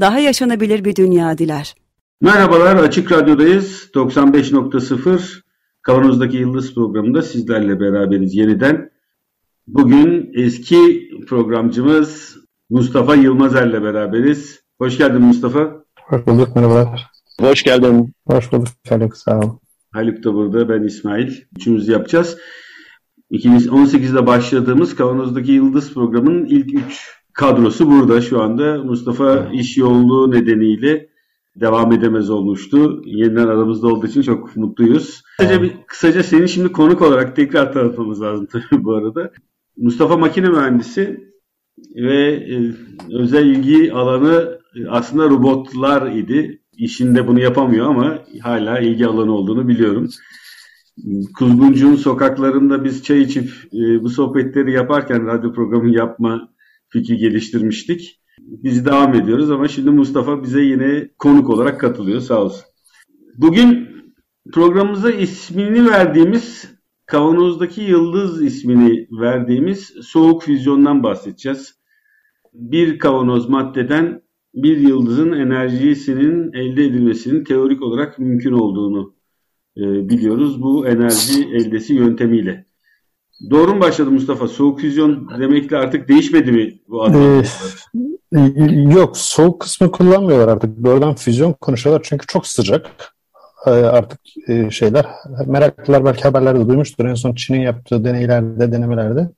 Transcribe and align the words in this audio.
daha 0.00 0.18
yaşanabilir 0.18 0.84
bir 0.84 0.96
dünya 0.96 1.38
diler. 1.38 1.74
Merhabalar, 2.20 2.76
Açık 2.76 3.12
Radyo'dayız. 3.12 3.90
95.0 3.94 5.40
Kavanoz'daki 5.82 6.36
Yıldız 6.36 6.74
programında 6.74 7.22
sizlerle 7.22 7.80
beraberiz 7.80 8.34
yeniden. 8.34 8.90
Bugün 9.66 10.30
eski 10.34 11.10
programcımız 11.28 12.36
Mustafa 12.70 13.14
Yılmazer'le 13.14 13.82
beraberiz. 13.82 14.60
Hoş 14.78 14.98
geldin 14.98 15.22
Mustafa. 15.22 15.84
Hoş 16.00 16.26
bulduk, 16.26 16.56
merhabalar. 16.56 17.06
Hoş 17.40 17.62
geldin. 17.62 18.12
Hoş 18.26 18.52
bulduk 18.52 18.68
Haluk, 18.88 19.16
sağ 19.16 19.40
ol. 19.40 19.58
Haluk 19.92 20.24
da 20.24 20.34
burada, 20.34 20.68
ben 20.68 20.82
İsmail. 20.82 21.32
Üçümüz 21.56 21.88
yapacağız. 21.88 22.38
2018'de 23.30 24.26
başladığımız 24.26 24.96
Kavanoz'daki 24.96 25.52
Yıldız 25.52 25.94
programının 25.94 26.46
ilk 26.46 26.74
üç 26.74 27.23
kadrosu 27.34 27.90
burada 27.90 28.20
şu 28.20 28.42
anda. 28.42 28.84
Mustafa 28.84 29.48
iş 29.52 29.76
yoğunluğu 29.76 30.30
nedeniyle 30.30 31.08
devam 31.56 31.92
edemez 31.92 32.30
olmuştu. 32.30 33.02
Yeniden 33.04 33.46
aramızda 33.46 33.86
olduğu 33.86 34.06
için 34.06 34.22
çok 34.22 34.56
mutluyuz. 34.56 35.22
Kısaca, 35.38 35.62
bir, 35.62 35.72
kısaca 35.86 36.22
seni 36.22 36.48
şimdi 36.48 36.72
konuk 36.72 37.02
olarak 37.02 37.36
tekrar 37.36 37.72
tanıtmamız 37.72 38.22
lazım 38.22 38.46
tabii 38.52 38.84
bu 38.84 38.94
arada. 38.94 39.30
Mustafa 39.76 40.16
makine 40.16 40.48
mühendisi 40.48 41.34
ve 41.94 42.32
e, 42.32 42.74
özel 43.12 43.46
ilgi 43.46 43.92
alanı 43.92 44.58
aslında 44.88 45.24
robotlar 45.24 46.10
idi. 46.10 46.60
İşinde 46.76 47.28
bunu 47.28 47.40
yapamıyor 47.40 47.86
ama 47.86 48.18
hala 48.42 48.78
ilgi 48.78 49.06
alanı 49.06 49.32
olduğunu 49.32 49.68
biliyorum. 49.68 50.08
Kuzguncuğun 51.38 51.94
sokaklarında 51.94 52.84
biz 52.84 53.02
çay 53.02 53.22
içip 53.22 53.50
e, 53.72 54.02
bu 54.02 54.08
sohbetleri 54.08 54.72
yaparken 54.72 55.26
radyo 55.26 55.52
programı 55.52 55.90
yapma 55.90 56.53
fikri 56.94 57.16
geliştirmiştik. 57.16 58.20
Biz 58.38 58.86
devam 58.86 59.14
ediyoruz 59.14 59.50
ama 59.50 59.68
şimdi 59.68 59.90
Mustafa 59.90 60.42
bize 60.42 60.62
yine 60.62 61.08
konuk 61.18 61.50
olarak 61.50 61.80
katılıyor 61.80 62.20
sağ 62.20 62.42
olsun. 62.42 62.64
Bugün 63.36 63.88
programımıza 64.52 65.10
ismini 65.10 65.90
verdiğimiz 65.90 66.74
Kavanoz'daki 67.06 67.82
Yıldız 67.82 68.42
ismini 68.42 69.08
verdiğimiz 69.20 69.92
soğuk 70.02 70.42
füzyondan 70.42 71.02
bahsedeceğiz. 71.02 71.74
Bir 72.52 72.98
kavanoz 72.98 73.48
maddeden 73.48 74.22
bir 74.54 74.76
yıldızın 74.76 75.32
enerjisinin 75.32 76.52
elde 76.52 76.84
edilmesinin 76.84 77.44
teorik 77.44 77.82
olarak 77.82 78.18
mümkün 78.18 78.52
olduğunu 78.52 79.14
e, 79.76 79.82
biliyoruz 80.08 80.62
bu 80.62 80.86
enerji 80.86 81.48
eldesi 81.54 81.94
yöntemiyle. 81.94 82.66
Doğru 83.50 83.74
mu 83.74 83.80
başladı 83.80 84.10
Mustafa? 84.10 84.48
Soğuk 84.48 84.80
füzyon 84.80 85.30
demekle 85.40 85.76
artık 85.76 86.08
değişmedi 86.08 86.52
mi 86.52 86.78
bu 86.88 87.04
adı? 87.04 87.42
Ee, 88.36 88.40
yok, 88.92 89.16
soğuk 89.16 89.60
kısmı 89.60 89.90
kullanmıyorlar 89.90 90.48
artık. 90.48 90.84
Doğrudan 90.84 91.14
füzyon 91.14 91.52
konuşuyorlar 91.52 92.06
çünkü 92.08 92.26
çok 92.26 92.46
sıcak. 92.46 93.14
Ee, 93.66 93.70
artık 93.70 94.20
e, 94.48 94.70
şeyler, 94.70 95.06
meraklılar 95.46 96.04
belki 96.04 96.22
haberlerde 96.22 96.68
duymuştur. 96.68 97.04
En 97.04 97.14
son 97.14 97.34
Çin'in 97.34 97.60
yaptığı 97.60 98.04
deneylerde, 98.04 98.72
denemelerde 98.72 99.30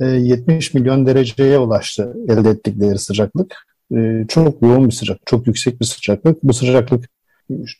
e, 0.00 0.04
70 0.04 0.74
milyon 0.74 1.06
dereceye 1.06 1.58
ulaştı 1.58 2.16
elde 2.28 2.50
ettikleri 2.50 2.98
sıcaklık. 2.98 3.54
E, 3.96 4.24
çok 4.28 4.62
yoğun 4.62 4.88
bir 4.88 4.94
sıcak, 4.94 5.18
çok 5.26 5.46
yüksek 5.46 5.80
bir 5.80 5.86
sıcaklık. 5.86 6.42
Bu 6.42 6.52
sıcaklık 6.52 7.04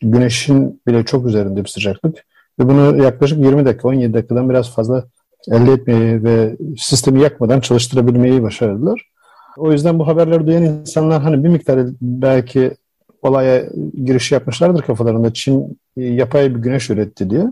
güneşin 0.01 0.81
bile 0.87 1.05
çok 1.05 1.27
üzerinde 1.27 1.63
bir 1.63 1.69
sıcaklık. 1.69 2.25
Ve 2.59 2.69
bunu 2.69 3.03
yaklaşık 3.03 3.39
20 3.39 3.65
dakika, 3.65 3.87
17 3.87 4.13
dakikadan 4.13 4.49
biraz 4.49 4.75
fazla 4.75 5.05
elde 5.47 5.71
etmeyi 5.71 6.23
ve 6.23 6.57
sistemi 6.77 7.21
yakmadan 7.21 7.59
çalıştırabilmeyi 7.59 8.43
başardılar. 8.43 9.01
O 9.57 9.71
yüzden 9.71 9.99
bu 9.99 10.07
haberleri 10.07 10.47
duyan 10.47 10.63
insanlar 10.63 11.21
hani 11.21 11.43
bir 11.43 11.49
miktar 11.49 11.87
belki 12.01 12.71
olaya 13.21 13.63
giriş 14.05 14.31
yapmışlardır 14.31 14.81
kafalarında. 14.81 15.33
Çin 15.33 15.79
yapay 15.97 16.55
bir 16.55 16.59
güneş 16.59 16.89
üretti 16.89 17.29
diye. 17.29 17.45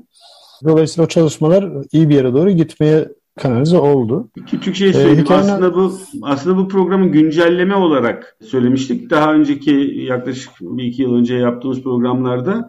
Dolayısıyla 0.66 1.06
o 1.06 1.08
çalışmalar 1.08 1.70
iyi 1.92 2.10
bir 2.10 2.16
yere 2.16 2.34
doğru 2.34 2.50
gitmeye 2.50 3.08
kanalize 3.40 3.78
oldu. 3.78 4.30
Küçük 4.48 4.76
şey 4.76 4.94
söyleyeyim. 4.94 5.20
Ee, 5.20 5.22
hikayenin... 5.22 5.48
Aslında 5.48 5.76
bu 5.76 5.94
aslında 6.24 6.58
bu 6.58 6.68
programı 6.68 7.08
güncelleme 7.08 7.76
olarak 7.76 8.38
söylemiştik. 8.42 9.10
Daha 9.10 9.34
önceki 9.34 9.72
yaklaşık 10.10 10.52
bir 10.62 10.84
iki 10.84 11.02
yıl 11.02 11.16
önce 11.16 11.36
yaptığımız 11.36 11.84
programlarda 11.84 12.54
e, 12.54 12.66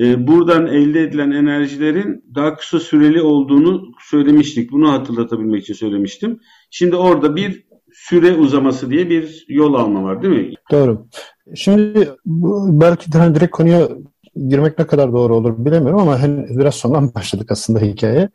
buradan 0.00 0.66
elde 0.66 1.02
edilen 1.02 1.30
enerjilerin 1.30 2.24
daha 2.34 2.56
kısa 2.56 2.80
süreli 2.80 3.22
olduğunu 3.22 3.82
söylemiştik. 4.10 4.72
Bunu 4.72 4.92
hatırlatabilmek 4.92 5.62
için 5.62 5.74
söylemiştim. 5.74 6.40
Şimdi 6.70 6.96
orada 6.96 7.36
bir 7.36 7.64
süre 7.92 8.34
uzaması 8.34 8.90
diye 8.90 9.10
bir 9.10 9.44
yol 9.48 9.74
alma 9.74 10.02
var 10.02 10.22
değil 10.22 10.34
mi? 10.34 10.54
Doğru. 10.70 11.06
Şimdi 11.54 12.08
belki 12.80 13.12
daha 13.12 13.34
direkt 13.34 13.52
konuya 13.52 13.88
girmek 14.48 14.78
ne 14.78 14.86
kadar 14.86 15.12
doğru 15.12 15.36
olur 15.36 15.64
bilemiyorum 15.64 16.00
ama 16.00 16.22
hani 16.22 16.58
biraz 16.58 16.74
sondan 16.74 17.14
başladık 17.14 17.50
aslında 17.50 17.80
hikaye. 17.80 18.28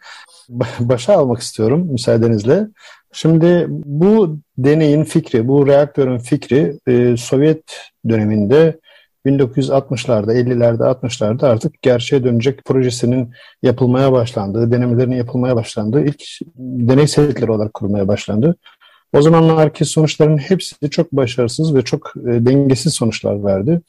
Başa 0.79 1.13
almak 1.13 1.39
istiyorum 1.39 1.87
müsaadenizle. 1.91 2.67
Şimdi 3.11 3.65
bu 3.69 4.39
deneyin 4.57 5.03
fikri, 5.03 5.47
bu 5.47 5.67
reaktörün 5.67 6.17
fikri 6.17 6.79
e, 6.87 7.17
Sovyet 7.17 7.63
döneminde 8.09 8.79
1960'larda, 9.25 10.34
50'lerde, 10.34 10.84
60'larda 10.84 11.47
artık 11.47 11.81
gerçeğe 11.81 12.24
dönecek 12.24 12.66
projesinin 12.66 13.31
yapılmaya 13.63 14.12
başlandığı, 14.12 14.72
denemelerin 14.72 15.12
yapılmaya 15.12 15.56
başlandığı 15.56 16.06
ilk 16.06 16.24
deney 16.56 17.08
setleri 17.08 17.52
olarak 17.52 17.74
kurulmaya 17.74 18.08
başlandı. 18.08 18.56
O 19.13 19.22
zamanlarki 19.22 19.86
sonuçların 19.86 20.38
hepsi 20.38 20.90
çok 20.90 21.12
başarısız 21.12 21.75
ve 21.75 21.81
çok 21.81 22.13
e, 22.18 22.46
dengesiz 22.46 22.94
sonuçlar 22.94 23.44
verdi. 23.44 23.81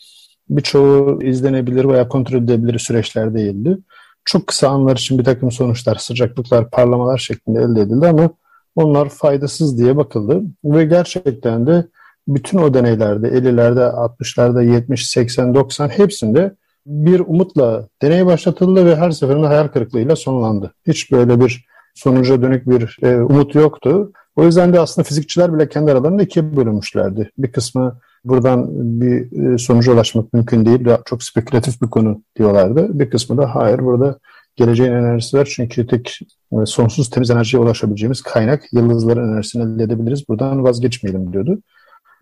Birçoğu 0.51 1.23
izlenebilir 1.23 1.85
veya 1.85 2.09
kontrol 2.09 2.39
edilebilir 2.39 2.79
süreçler 2.79 3.35
değildi. 3.35 3.79
Çok 4.25 4.47
kısa 4.47 4.69
anlar 4.69 4.97
için 4.97 5.19
bir 5.19 5.25
takım 5.25 5.53
sonuçlar, 5.53 5.97
sıcaklıklar, 5.97 6.71
parlamalar 6.71 7.19
şeklinde 7.19 7.61
elde 7.61 7.81
edildi 7.81 8.07
ama 8.07 8.31
onlar 8.77 9.09
faydasız 9.09 9.79
diye 9.79 9.97
bakıldı. 9.97 10.43
Ve 10.65 10.85
gerçekten 10.85 11.67
de 11.67 11.87
bütün 12.29 12.59
o 12.59 12.75
deneylerde 12.75 13.29
50'lerde, 13.29 13.91
60'larda, 13.91 14.73
70, 14.73 15.11
80, 15.11 15.55
90 15.55 15.89
hepsinde 15.89 16.55
bir 16.87 17.21
umutla 17.21 17.89
deney 18.03 18.27
başlatıldı 18.27 18.87
ve 18.87 18.97
her 18.97 19.11
seferinde 19.11 19.47
hayal 19.47 19.69
kırıklığıyla 19.69 20.17
sonlandı. 20.17 20.75
Hiç 20.87 21.13
böyle 21.13 21.41
bir 21.41 21.67
sonuca 21.95 22.43
dönük 22.43 22.71
bir 22.71 22.99
e, 23.03 23.17
umut 23.17 23.55
yoktu. 23.55 24.13
O 24.37 24.45
yüzden 24.45 24.73
de 24.73 24.81
aslında 24.81 25.05
fizikçiler 25.05 25.55
bile 25.55 25.69
kendi 25.69 25.93
aralarında 25.93 26.23
ikiye 26.23 26.57
bölünmüşlerdi. 26.57 27.31
Bir 27.39 27.53
kısmı 27.53 28.01
buradan 28.25 28.67
bir 29.01 29.43
e, 29.55 29.59
sonuca 29.59 29.93
ulaşmak 29.93 30.33
mümkün 30.33 30.67
değil, 30.67 30.89
çok 31.05 31.23
spekülatif 31.23 31.83
bir 31.83 31.87
konu 31.87 32.23
diyorlardı. 32.39 32.99
Bir 32.99 33.11
kısmı 33.11 33.39
da 33.39 33.55
hayır 33.55 33.79
burada 33.79 34.19
geleceğin 34.57 34.93
enerjisi 34.93 35.39
var 35.39 35.49
çünkü 35.57 35.87
tek 35.87 36.19
e, 36.53 36.67
sonsuz 36.67 37.11
temiz 37.11 37.31
enerjiye 37.31 37.63
ulaşabileceğimiz 37.63 38.23
kaynak 38.23 38.73
yıldızların 38.73 39.33
enerjisini 39.33 39.63
elde 39.63 39.83
edebiliriz. 39.83 40.29
Buradan 40.29 40.65
vazgeçmeyelim 40.65 41.33
diyordu. 41.33 41.59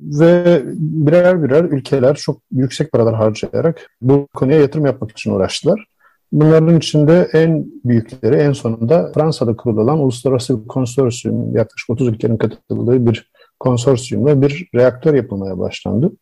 Ve 0.01 0.63
birer 0.77 1.43
birer 1.43 1.65
ülkeler 1.65 2.15
çok 2.15 2.41
yüksek 2.53 2.93
paralar 2.93 3.15
harcayarak 3.15 3.91
bu 4.01 4.29
konuya 4.35 4.61
yatırım 4.61 4.87
yapmak 4.87 5.11
için 5.11 5.31
uğraştılar. 5.31 5.87
Bunların 6.33 6.77
içinde 6.77 7.29
en 7.33 7.67
büyükleri 7.85 8.37
en 8.37 8.53
sonunda 8.53 9.13
Fransa'da 9.15 9.57
kurulan 9.57 9.99
uluslararası 9.99 10.63
bir 10.63 10.69
konsorsiyum, 10.69 11.57
yaklaşık 11.57 11.91
30 11.91 12.09
ülkenin 12.09 12.37
katıldığı 12.37 13.07
bir 13.07 13.31
konsorsiyumla 13.61 14.43
bir 14.43 14.69
reaktör 14.75 15.15
yapılmaya 15.15 15.59
başlandı. 15.59 16.13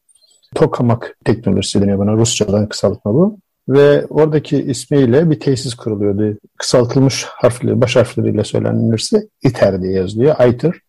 Tokamak 0.54 1.16
teknolojisi 1.24 1.80
deniyor 1.80 1.98
bana, 1.98 2.12
Rusçadan 2.12 2.68
kısaltma 2.68 3.14
bu. 3.14 3.38
Ve 3.68 4.06
oradaki 4.06 4.62
ismiyle 4.62 5.30
bir 5.30 5.40
tesis 5.40 5.74
kuruluyordu. 5.74 6.38
Kısaltılmış 6.58 7.24
harfleri, 7.24 7.80
baş 7.80 7.96
harfleriyle 7.96 8.44
söylenirse 8.44 9.28
ITER 9.42 9.82
diye 9.82 9.92
yazılıyor. 9.92 10.48
ITER. 10.48 10.80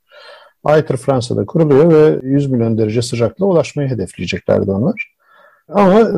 ITER 0.66 0.98
Fransa'da 0.98 1.46
kuruluyor 1.46 1.94
ve 1.94 2.28
100 2.28 2.52
milyon 2.52 2.78
derece 2.78 3.02
sıcaklığa 3.02 3.50
ulaşmayı 3.50 3.90
hedefleyeceklerdi 3.90 4.72
onlar. 4.72 5.14
Ama 5.70 6.10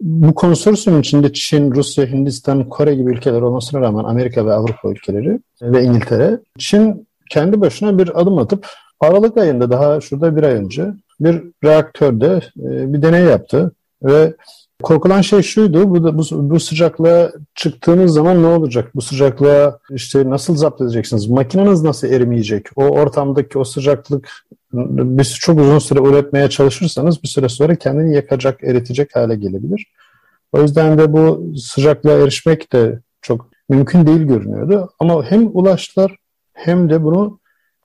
bu 0.00 0.34
konsorsiyum 0.34 1.00
içinde 1.00 1.32
Çin, 1.32 1.74
Rusya, 1.74 2.06
Hindistan, 2.06 2.68
Kore 2.68 2.94
gibi 2.94 3.10
ülkeler 3.10 3.40
olmasına 3.40 3.80
rağmen 3.80 4.04
Amerika 4.04 4.46
ve 4.46 4.52
Avrupa 4.52 4.88
ülkeleri 4.90 5.38
ve 5.62 5.82
İngiltere, 5.82 6.38
Çin 6.58 7.08
kendi 7.30 7.60
başına 7.60 7.98
bir 7.98 8.20
adım 8.20 8.38
atıp 8.38 8.66
Aralık 9.00 9.36
ayında 9.36 9.70
daha 9.70 10.00
şurada 10.00 10.36
bir 10.36 10.42
ay 10.42 10.52
önce 10.52 10.86
bir 11.20 11.42
reaktörde 11.64 12.40
e, 12.56 12.92
bir 12.92 13.02
deney 13.02 13.24
yaptı 13.24 13.72
ve 14.02 14.34
korkulan 14.82 15.20
şey 15.20 15.42
şuydu, 15.42 15.90
bu, 15.90 16.18
bu, 16.18 16.50
bu 16.50 16.60
sıcaklığa 16.60 17.32
çıktığınız 17.54 18.12
zaman 18.12 18.42
ne 18.42 18.46
olacak? 18.46 18.90
Bu 18.94 19.02
sıcaklığa 19.02 19.78
işte 19.90 20.30
nasıl 20.30 20.56
zapt 20.56 20.80
edeceksiniz? 20.80 21.26
Makineniz 21.26 21.82
nasıl 21.82 22.08
erimeyecek? 22.08 22.66
O 22.76 22.84
ortamdaki 22.84 23.58
o 23.58 23.64
sıcaklık 23.64 24.28
biz 24.72 25.34
çok 25.34 25.60
uzun 25.60 25.78
süre 25.78 26.08
üretmeye 26.08 26.50
çalışırsanız 26.50 27.22
bir 27.22 27.28
süre 27.28 27.48
sonra 27.48 27.74
kendini 27.74 28.14
yakacak, 28.14 28.64
eritecek 28.64 29.16
hale 29.16 29.36
gelebilir. 29.36 29.86
O 30.52 30.62
yüzden 30.62 30.98
de 30.98 31.12
bu 31.12 31.52
sıcaklığa 31.58 32.18
erişmek 32.18 32.72
de 32.72 33.00
çok 33.22 33.50
mümkün 33.68 34.06
değil 34.06 34.22
görünüyordu. 34.22 34.90
Ama 34.98 35.24
hem 35.24 35.56
ulaştılar 35.56 36.16
hem 36.52 36.90
de 36.90 37.04
bunu 37.04 37.38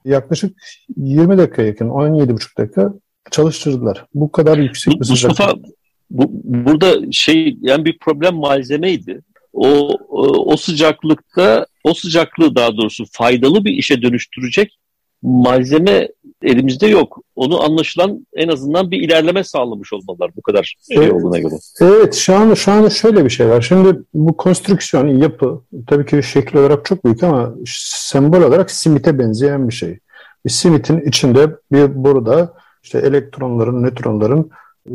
yaklaşık 0.04 0.56
20 0.96 1.38
dakika 1.38 1.62
yakın, 1.62 1.88
17,5 1.88 2.58
dakika 2.58 2.94
çalıştırdılar. 3.30 4.06
Bu 4.14 4.32
kadar 4.32 4.58
yüksek 4.58 5.00
bir 5.00 5.04
sıcaklık. 5.04 5.38
Mustafa 5.38 5.79
bu, 6.10 6.30
burada 6.44 7.12
şey 7.12 7.56
yani 7.60 7.84
bir 7.84 7.98
problem 7.98 8.34
malzemeydi. 8.34 9.20
O, 9.52 9.68
o, 10.08 10.52
o 10.52 10.56
sıcaklıkta 10.56 11.66
o 11.84 11.94
sıcaklığı 11.94 12.54
daha 12.56 12.76
doğrusu 12.76 13.04
faydalı 13.12 13.64
bir 13.64 13.72
işe 13.72 14.02
dönüştürecek 14.02 14.78
malzeme 15.22 16.08
elimizde 16.42 16.86
yok. 16.86 17.18
Onu 17.36 17.62
anlaşılan 17.62 18.26
en 18.34 18.48
azından 18.48 18.90
bir 18.90 19.00
ilerleme 19.02 19.44
sağlamış 19.44 19.92
olmalılar 19.92 20.30
bu 20.36 20.42
kadar 20.42 20.76
şey 20.88 20.96
evet, 20.96 21.12
olduğuna 21.12 21.38
göre. 21.38 21.54
Evet 21.80 22.14
şu 22.14 22.34
anda 22.34 22.54
şu 22.54 22.72
anda 22.72 22.90
şöyle 22.90 23.24
bir 23.24 23.30
şey 23.30 23.48
var. 23.48 23.60
Şimdi 23.60 23.98
bu 24.14 24.36
konstrüksiyon, 24.36 25.08
yapı 25.08 25.62
tabii 25.86 26.06
ki 26.06 26.22
şekil 26.22 26.56
olarak 26.56 26.84
çok 26.84 27.04
büyük 27.04 27.22
ama 27.22 27.54
sembol 27.66 28.42
olarak 28.42 28.70
simite 28.70 29.18
benzeyen 29.18 29.68
bir 29.68 29.74
şey. 29.74 29.98
Bir 30.46 30.50
simitin 30.50 31.00
içinde 31.00 31.56
bir 31.72 32.04
burada 32.04 32.54
işte 32.82 32.98
elektronların, 32.98 33.82
nötronların 33.82 34.50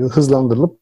hızlandırılıp 0.10 0.80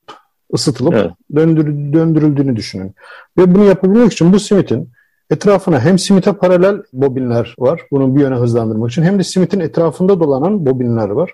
ısıtılıp 0.53 0.93
evet. 0.93 1.11
döndür, 1.35 1.93
döndürüldüğünü 1.93 2.55
düşünün. 2.55 2.95
Ve 3.37 3.55
bunu 3.55 3.63
yapabilmek 3.63 4.11
için 4.11 4.33
bu 4.33 4.39
simitin 4.39 4.89
etrafına 5.29 5.79
hem 5.79 5.99
simite 5.99 6.33
paralel 6.33 6.83
bobinler 6.93 7.55
var. 7.59 7.81
Bunun 7.91 8.15
bir 8.15 8.21
yöne 8.21 8.35
hızlandırmak 8.35 8.91
için 8.91 9.03
hem 9.03 9.19
de 9.19 9.23
simitin 9.23 9.59
etrafında 9.59 10.19
dolanan 10.19 10.65
bobinler 10.65 11.09
var. 11.09 11.31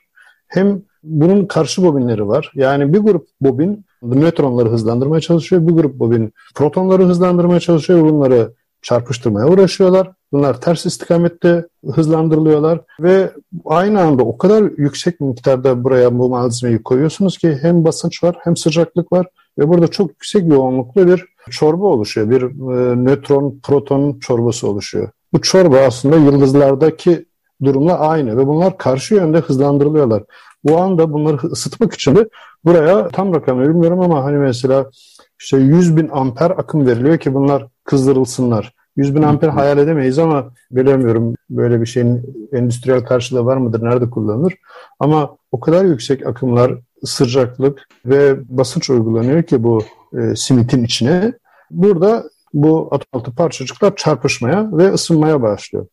Hem 0.47 0.81
bunun 1.03 1.45
karşı 1.45 1.83
bobinleri 1.83 2.27
var. 2.27 2.51
Yani 2.55 2.93
bir 2.93 2.99
grup 2.99 3.27
bobin 3.41 3.85
nötronları 4.03 4.69
hızlandırmaya 4.69 5.21
çalışıyor. 5.21 5.67
Bir 5.67 5.73
grup 5.73 5.99
bobin 5.99 6.33
protonları 6.55 7.03
hızlandırmaya 7.03 7.59
çalışıyor. 7.59 8.01
Bunları 8.01 8.53
çarpıştırmaya 8.81 9.47
uğraşıyorlar. 9.47 10.11
Bunlar 10.31 10.61
ters 10.61 10.85
istikamette 10.85 11.67
hızlandırılıyorlar 11.91 12.81
ve 12.99 13.31
aynı 13.65 14.01
anda 14.01 14.23
o 14.23 14.37
kadar 14.37 14.63
yüksek 14.77 15.19
miktarda 15.21 15.83
buraya 15.83 16.19
bu 16.19 16.29
malzemeyi 16.29 16.83
koyuyorsunuz 16.83 17.37
ki 17.37 17.57
hem 17.61 17.85
basınç 17.85 18.23
var 18.23 18.35
hem 18.39 18.57
sıcaklık 18.57 19.11
var 19.11 19.27
ve 19.57 19.67
burada 19.67 19.87
çok 19.87 20.09
yüksek 20.09 20.47
yoğunluklu 20.47 21.07
bir 21.07 21.25
çorba 21.51 21.85
oluşuyor. 21.85 22.29
Bir 22.29 22.41
e, 22.41 22.95
nötron 22.95 23.59
proton 23.63 24.19
çorbası 24.19 24.67
oluşuyor. 24.67 25.09
Bu 25.33 25.41
çorba 25.41 25.77
aslında 25.77 26.15
yıldızlardaki 26.15 27.25
durumla 27.63 27.99
aynı 27.99 28.37
ve 28.37 28.47
bunlar 28.47 28.77
karşı 28.77 29.15
yönde 29.15 29.37
hızlandırılıyorlar. 29.39 30.23
Bu 30.63 30.77
anda 30.77 31.13
bunları 31.13 31.47
ısıtmak 31.47 31.93
için 31.93 32.15
de 32.15 32.29
buraya 32.65 33.07
tam 33.07 33.33
rakamı 33.33 33.69
bilmiyorum 33.69 33.99
ama 33.99 34.23
hani 34.23 34.37
mesela 34.37 34.89
işte 35.39 35.57
100 35.57 35.97
bin 35.97 36.09
amper 36.09 36.49
akım 36.49 36.87
veriliyor 36.87 37.17
ki 37.17 37.33
bunlar 37.33 37.67
kızdırılsınlar. 37.83 38.73
100 38.97 39.15
bin 39.15 39.21
amper 39.21 39.49
hayal 39.49 39.77
edemeyiz 39.77 40.19
ama 40.19 40.51
bilemiyorum 40.71 41.35
böyle 41.49 41.81
bir 41.81 41.85
şeyin 41.85 42.35
endüstriyel 42.53 43.05
karşılığı 43.05 43.45
var 43.45 43.57
mıdır, 43.57 43.83
nerede 43.83 44.09
kullanılır? 44.09 44.53
Ama 44.99 45.37
o 45.51 45.59
kadar 45.59 45.85
yüksek 45.85 46.27
akımlar, 46.27 46.73
sıcaklık 47.03 47.87
ve 48.05 48.37
basınç 48.57 48.89
uygulanıyor 48.89 49.43
ki 49.43 49.63
bu 49.63 49.83
e, 50.17 50.35
simitin 50.35 50.83
içine. 50.83 51.33
Burada 51.71 52.23
bu 52.53 52.87
atom 52.91 53.07
altı 53.13 53.35
parçacıklar 53.35 53.95
çarpışmaya 53.95 54.69
ve 54.71 54.93
ısınmaya 54.93 55.41
başlıyor. 55.41 55.87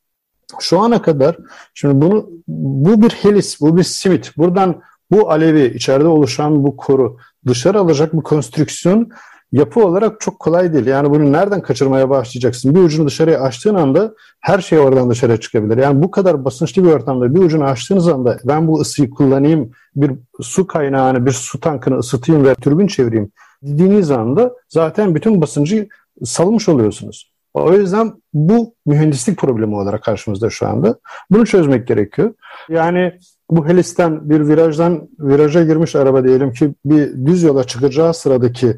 Şu 0.60 0.80
ana 0.80 1.02
kadar 1.02 1.36
şimdi 1.74 2.00
bunu 2.06 2.30
bu 2.48 3.02
bir 3.02 3.10
helis, 3.10 3.60
bu 3.60 3.76
bir 3.76 3.82
simit. 3.82 4.36
Buradan 4.36 4.82
bu 5.10 5.30
alevi 5.30 5.76
içeride 5.76 6.06
oluşan 6.06 6.64
bu 6.64 6.76
koru 6.76 7.16
dışarı 7.46 7.80
alacak 7.80 8.14
bu 8.14 8.22
konstrüksiyon 8.22 9.10
yapı 9.52 9.86
olarak 9.86 10.20
çok 10.20 10.38
kolay 10.38 10.72
değil. 10.72 10.86
Yani 10.86 11.10
bunu 11.10 11.32
nereden 11.32 11.62
kaçırmaya 11.62 12.10
başlayacaksın? 12.10 12.74
Bir 12.74 12.80
ucunu 12.80 13.06
dışarıya 13.06 13.40
açtığın 13.40 13.74
anda 13.74 14.14
her 14.40 14.58
şey 14.58 14.78
oradan 14.78 15.10
dışarıya 15.10 15.40
çıkabilir. 15.40 15.76
Yani 15.76 16.02
bu 16.02 16.10
kadar 16.10 16.44
basınçlı 16.44 16.84
bir 16.84 16.92
ortamda 16.92 17.34
bir 17.34 17.40
ucunu 17.40 17.64
açtığınız 17.64 18.08
anda 18.08 18.38
ben 18.44 18.68
bu 18.68 18.80
ısıyı 18.80 19.10
kullanayım, 19.10 19.70
bir 19.96 20.12
su 20.40 20.66
kaynağını, 20.66 21.26
bir 21.26 21.32
su 21.32 21.60
tankını 21.60 21.98
ısıtayım 21.98 22.44
ve 22.44 22.54
türbin 22.54 22.86
çevireyim 22.86 23.30
dediğiniz 23.62 24.10
anda 24.10 24.54
zaten 24.68 25.14
bütün 25.14 25.40
basıncı 25.40 25.88
salmış 26.24 26.68
oluyorsunuz. 26.68 27.32
O 27.54 27.72
yüzden 27.72 28.12
bu 28.34 28.74
mühendislik 28.86 29.38
problemi 29.38 29.76
olarak 29.76 30.02
karşımızda 30.02 30.50
şu 30.50 30.68
anda. 30.68 30.98
Bunu 31.30 31.46
çözmek 31.46 31.86
gerekiyor. 31.86 32.34
Yani 32.68 33.12
bu 33.50 33.66
helisten 33.66 34.30
bir 34.30 34.48
virajdan 34.48 35.08
viraja 35.18 35.64
girmiş 35.64 35.96
araba 35.96 36.24
diyelim 36.24 36.52
ki 36.52 36.74
bir 36.84 37.26
düz 37.26 37.42
yola 37.42 37.64
çıkacağı 37.64 38.14
sıradaki 38.14 38.76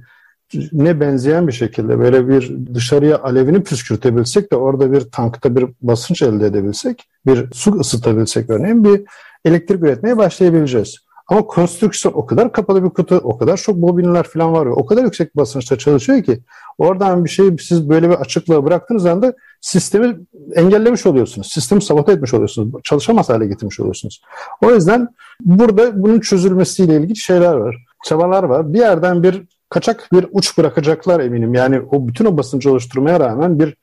ne 0.73 1.01
benzeyen 1.01 1.49
bir 1.49 1.53
şekilde 1.53 1.99
böyle 1.99 2.29
bir 2.29 2.75
dışarıya 2.75 3.19
alevini 3.23 3.63
püskürtebilsek 3.63 4.53
de 4.53 4.57
orada 4.57 4.93
bir 4.93 5.01
tankta 5.01 5.57
bir 5.57 5.67
basınç 5.83 6.23
elde 6.23 6.47
edebilsek, 6.47 7.09
bir 7.27 7.47
su 7.53 7.81
ısıtabilsek 7.81 8.51
örneğin 8.51 8.85
bir 8.85 9.03
elektrik 9.45 9.83
üretmeye 9.83 10.17
başlayabileceğiz. 10.17 10.97
Ama 11.29 11.47
konstrüksiyon 11.47 12.15
o 12.15 12.27
kadar 12.27 12.53
kapalı 12.53 12.85
bir 12.85 12.91
kutu, 12.91 13.17
o 13.17 13.39
kadar 13.39 13.57
çok 13.57 13.77
bobinler 13.77 14.23
falan 14.23 14.53
var. 14.53 14.67
O 14.67 14.87
kadar 14.87 15.05
yüksek 15.05 15.37
basınçta 15.37 15.79
çalışıyor 15.79 16.23
ki 16.23 16.41
oradan 16.79 17.25
bir 17.25 17.31
şeyi 17.31 17.59
siz 17.59 17.89
böyle 17.89 18.11
bir 18.11 18.15
açıklığa 18.15 18.65
bıraktığınız 18.65 19.07
anda 19.07 19.35
sistemi 19.61 20.17
engellemiş 20.55 21.07
oluyorsunuz. 21.07 21.47
Sistemi 21.53 21.83
sabote 21.83 22.13
etmiş 22.13 22.35
oluyorsunuz. 22.35 22.83
Çalışamaz 22.85 23.29
hale 23.29 23.47
getirmiş 23.47 23.81
oluyorsunuz. 23.81 24.23
O 24.63 24.75
yüzden 24.75 25.09
burada 25.41 26.03
bunun 26.03 26.21
çözülmesiyle 26.21 26.97
ilgili 26.97 27.17
şeyler 27.17 27.55
var. 27.55 27.85
Çabalar 28.05 28.43
var. 28.43 28.73
Bir 28.73 28.79
yerden 28.79 29.23
bir 29.23 29.43
kaçak 29.69 30.09
bir 30.13 30.27
uç 30.33 30.59
bırakacaklar 30.59 31.21
eminim. 31.21 31.55
Yani 31.55 31.81
o 31.81 32.09
bütün 32.09 32.25
o 32.25 32.37
basıncı 32.37 32.71
oluşturmaya 32.71 33.21
rağmen 33.21 33.59
bir 33.59 33.75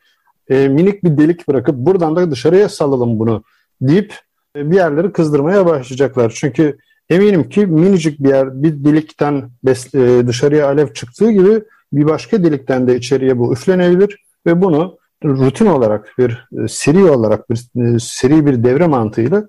e, 0.49 0.67
minik 0.67 1.03
bir 1.03 1.17
delik 1.17 1.47
bırakıp 1.47 1.75
buradan 1.75 2.15
da 2.15 2.31
dışarıya 2.31 2.69
salalım 2.69 3.19
bunu 3.19 3.43
deyip 3.81 4.15
e, 4.55 4.71
bir 4.71 4.75
yerleri 4.75 5.11
kızdırmaya 5.11 5.65
başlayacaklar. 5.65 6.33
Çünkü 6.35 6.77
eminim 7.09 7.49
ki 7.49 7.65
minicik 7.65 8.19
bir 8.19 8.29
yer 8.29 8.63
bir 8.63 8.83
delikten 8.85 9.49
bes, 9.63 9.95
e, 9.95 10.27
dışarıya 10.27 10.67
alev 10.67 10.93
çıktığı 10.93 11.31
gibi 11.31 11.63
bir 11.93 12.05
başka 12.05 12.43
delikten 12.43 12.87
de 12.87 12.95
içeriye 12.95 13.39
bu 13.39 13.53
üflenebilir 13.53 14.25
ve 14.45 14.61
bunu 14.61 14.97
rutin 15.23 15.65
olarak 15.65 16.13
bir 16.17 16.47
e, 16.63 16.67
seri 16.67 17.03
olarak 17.03 17.49
bir 17.49 17.57
e, 17.75 17.99
seri 17.99 18.45
bir 18.45 18.63
devre 18.63 18.87
mantığıyla 18.87 19.43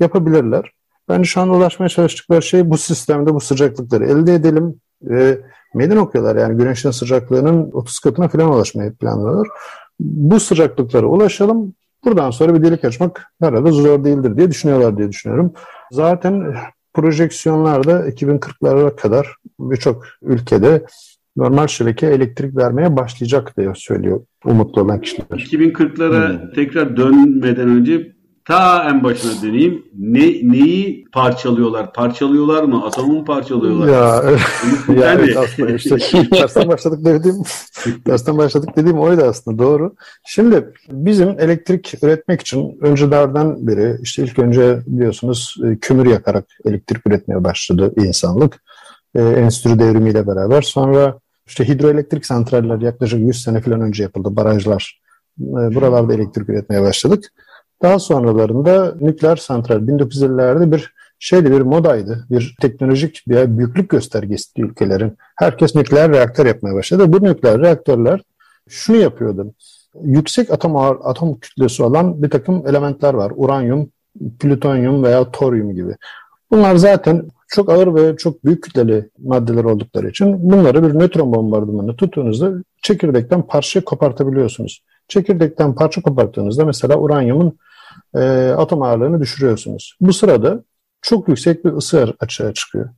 yapabilirler. 0.00 0.72
Bence 1.08 1.24
şu 1.24 1.40
an 1.40 1.48
ulaşmaya 1.48 1.88
çalıştıkları 1.88 2.42
şey 2.42 2.70
bu 2.70 2.78
sistemde 2.78 3.34
bu 3.34 3.40
sıcaklıkları 3.40 4.04
elde 4.04 4.34
edelim 4.34 4.80
ve 5.02 5.40
meydan 5.74 5.96
okuyorlar. 5.96 6.36
Yani 6.36 6.58
güneşin 6.58 6.90
sıcaklığının 6.90 7.70
30 7.72 7.98
katına 7.98 8.28
falan 8.28 8.52
ulaşmayı 8.52 8.92
planlıyorlar. 8.92 9.48
Bu 10.00 10.40
sıcaklıklara 10.40 11.06
ulaşalım. 11.06 11.74
Buradan 12.04 12.30
sonra 12.30 12.54
bir 12.54 12.62
delik 12.62 12.84
açmak 12.84 13.32
herhalde 13.40 13.70
zor 13.70 14.04
değildir 14.04 14.36
diye 14.36 14.50
düşünüyorlar 14.50 14.96
diye 14.96 15.08
düşünüyorum. 15.08 15.52
Zaten 15.92 16.54
projeksiyonlarda 16.94 18.08
2040'lara 18.08 18.96
kadar 18.96 19.36
birçok 19.60 20.04
ülkede 20.22 20.84
normal 21.36 21.66
şebeke 21.66 22.06
elektrik 22.06 22.56
vermeye 22.56 22.96
başlayacak 22.96 23.56
diye 23.58 23.72
söylüyor 23.74 24.20
umutlu 24.44 24.82
olan 24.82 25.00
kişiler. 25.00 25.26
2040'lara 25.30 26.42
hmm. 26.42 26.52
tekrar 26.52 26.96
dönmeden 26.96 27.68
önce 27.68 28.12
Ta 28.50 28.84
en 28.90 29.04
başına 29.04 29.42
döneyim. 29.42 29.86
Ne, 29.98 30.20
neyi 30.42 31.04
parçalıyorlar? 31.12 31.92
Parçalıyorlar 31.92 32.62
mı? 32.62 32.84
Atomu 32.86 33.12
mu 33.12 33.24
parçalıyorlar? 33.24 33.88
Ya, 33.88 34.30
ya 35.00 35.12
evet 35.12 35.36
aslında 35.36 35.70
işte 35.72 35.96
dersten 36.32 36.68
başladık 36.68 36.98
dediğim 37.04 37.42
dersten 38.06 38.38
başladık 38.38 38.68
dediğim 38.76 38.98
oydu 38.98 39.22
aslında 39.24 39.58
doğru. 39.58 39.94
Şimdi 40.26 40.72
bizim 40.90 41.28
elektrik 41.28 41.94
üretmek 42.02 42.40
için 42.40 42.78
öncelerden 42.80 43.66
beri 43.66 43.96
işte 44.02 44.22
ilk 44.22 44.38
önce 44.38 44.80
biliyorsunuz 44.86 45.56
e, 45.64 45.76
kömür 45.76 46.06
yakarak 46.06 46.44
elektrik 46.64 47.06
üretmeye 47.06 47.44
başladı 47.44 47.92
insanlık. 47.96 48.62
E, 49.14 49.22
endüstri 49.22 49.78
devrimiyle 49.78 50.26
beraber. 50.26 50.62
Sonra 50.62 51.18
işte 51.46 51.68
hidroelektrik 51.68 52.26
santraller 52.26 52.80
yaklaşık 52.80 53.20
100 53.20 53.42
sene 53.42 53.60
falan 53.60 53.80
önce 53.80 54.02
yapıldı. 54.02 54.36
Barajlar. 54.36 55.00
E, 55.40 55.74
buralarda 55.74 56.14
elektrik 56.14 56.48
üretmeye 56.48 56.82
başladık. 56.82 57.24
Daha 57.82 57.98
sonralarında 57.98 58.94
nükleer 59.00 59.36
santral 59.36 59.76
1950'lerde 59.76 60.72
bir 60.72 60.94
şeydi 61.18 61.50
bir 61.50 61.60
modaydı. 61.60 62.26
Bir 62.30 62.56
teknolojik 62.60 63.22
bir 63.28 63.58
büyüklük 63.58 63.90
göstergesi 63.90 64.62
ülkelerin. 64.62 65.16
Herkes 65.36 65.74
nükleer 65.74 66.12
reaktör 66.12 66.46
yapmaya 66.46 66.74
başladı. 66.74 67.12
Bu 67.12 67.24
nükleer 67.24 67.60
reaktörler 67.60 68.20
şunu 68.68 68.96
yapıyordu. 68.96 69.54
Yüksek 70.02 70.50
atom 70.50 70.76
ağır, 70.76 70.96
atom 71.04 71.40
kütlesi 71.40 71.82
olan 71.82 72.22
bir 72.22 72.30
takım 72.30 72.66
elementler 72.66 73.14
var. 73.14 73.32
Uranyum, 73.36 73.90
plütonyum 74.40 75.02
veya 75.02 75.30
toryum 75.30 75.74
gibi. 75.74 75.96
Bunlar 76.50 76.76
zaten 76.76 77.28
çok 77.48 77.70
ağır 77.70 77.94
ve 77.94 78.16
çok 78.16 78.44
büyük 78.44 78.62
kütleli 78.62 79.08
maddeler 79.18 79.64
oldukları 79.64 80.08
için 80.08 80.50
bunları 80.50 80.82
bir 80.82 80.98
nötron 80.98 81.32
bombardımanı 81.32 81.96
tuttuğunuzda 81.96 82.52
çekirdekten 82.82 83.42
parça 83.42 83.84
kopartabiliyorsunuz. 83.84 84.82
Çekirdekten 85.08 85.74
parça 85.74 86.02
koparttığınızda 86.02 86.64
mesela 86.64 86.98
uranyumun 86.98 87.58
e, 88.14 88.20
atom 88.56 88.82
ağırlığını 88.82 89.20
düşürüyorsunuz. 89.20 89.96
Bu 90.00 90.12
sırada 90.12 90.64
çok 91.02 91.28
yüksek 91.28 91.64
bir 91.64 91.72
ısı 91.72 92.14
açığa 92.20 92.54
çıkıyor. 92.54 92.88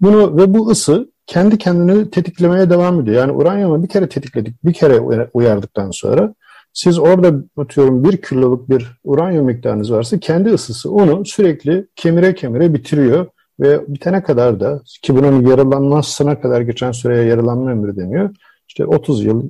Bunu 0.00 0.36
ve 0.36 0.54
bu 0.54 0.70
ısı 0.70 1.10
kendi 1.26 1.58
kendini 1.58 2.10
tetiklemeye 2.10 2.70
devam 2.70 3.00
ediyor. 3.00 3.16
Yani 3.16 3.32
uranyumu 3.32 3.82
bir 3.82 3.88
kere 3.88 4.08
tetikledik, 4.08 4.64
bir 4.64 4.72
kere 4.72 5.00
uyardıktan 5.34 5.90
sonra 5.90 6.34
siz 6.72 6.98
orada 6.98 7.34
atıyorum 7.56 8.04
bir 8.04 8.22
kiloluk 8.22 8.70
bir 8.70 9.00
uranyum 9.04 9.46
miktarınız 9.46 9.92
varsa 9.92 10.18
kendi 10.18 10.50
ısısı 10.50 10.90
onu 10.92 11.24
sürekli 11.24 11.86
kemire 11.96 12.34
kemire 12.34 12.74
bitiriyor 12.74 13.26
ve 13.60 13.80
bitene 13.88 14.22
kadar 14.22 14.60
da 14.60 14.82
ki 15.02 15.16
bunun 15.16 15.46
yarılanmasına 15.46 16.40
kadar 16.40 16.60
geçen 16.60 16.92
süreye 16.92 17.24
yarılanma 17.24 17.70
ömrü 17.70 17.96
deniyor. 17.96 18.30
İşte 18.68 18.86
30 18.86 19.24
yıl, 19.24 19.48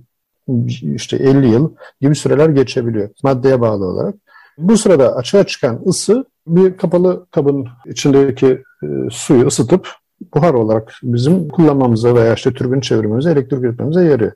işte 0.83 1.17
50 1.17 1.49
yıl 1.49 1.75
gibi 2.01 2.15
süreler 2.15 2.49
geçebiliyor 2.49 3.11
maddeye 3.23 3.61
bağlı 3.61 3.85
olarak. 3.85 4.15
Bu 4.59 4.77
sırada 4.77 5.17
açığa 5.17 5.45
çıkan 5.45 5.81
ısı 5.87 6.25
bir 6.47 6.77
kapalı 6.77 7.27
kabın 7.31 7.69
içindeki 7.87 8.47
e, 8.83 8.87
suyu 9.11 9.47
ısıtıp 9.47 9.89
buhar 10.35 10.55
olarak 10.55 10.93
bizim 11.03 11.49
kullanmamıza 11.49 12.15
veya 12.15 12.35
işte 12.35 12.53
türbin 12.53 12.81
çevirmemize, 12.81 13.31
elektrik 13.31 13.61
üretmemize 13.61 14.05
yarıyor. 14.05 14.33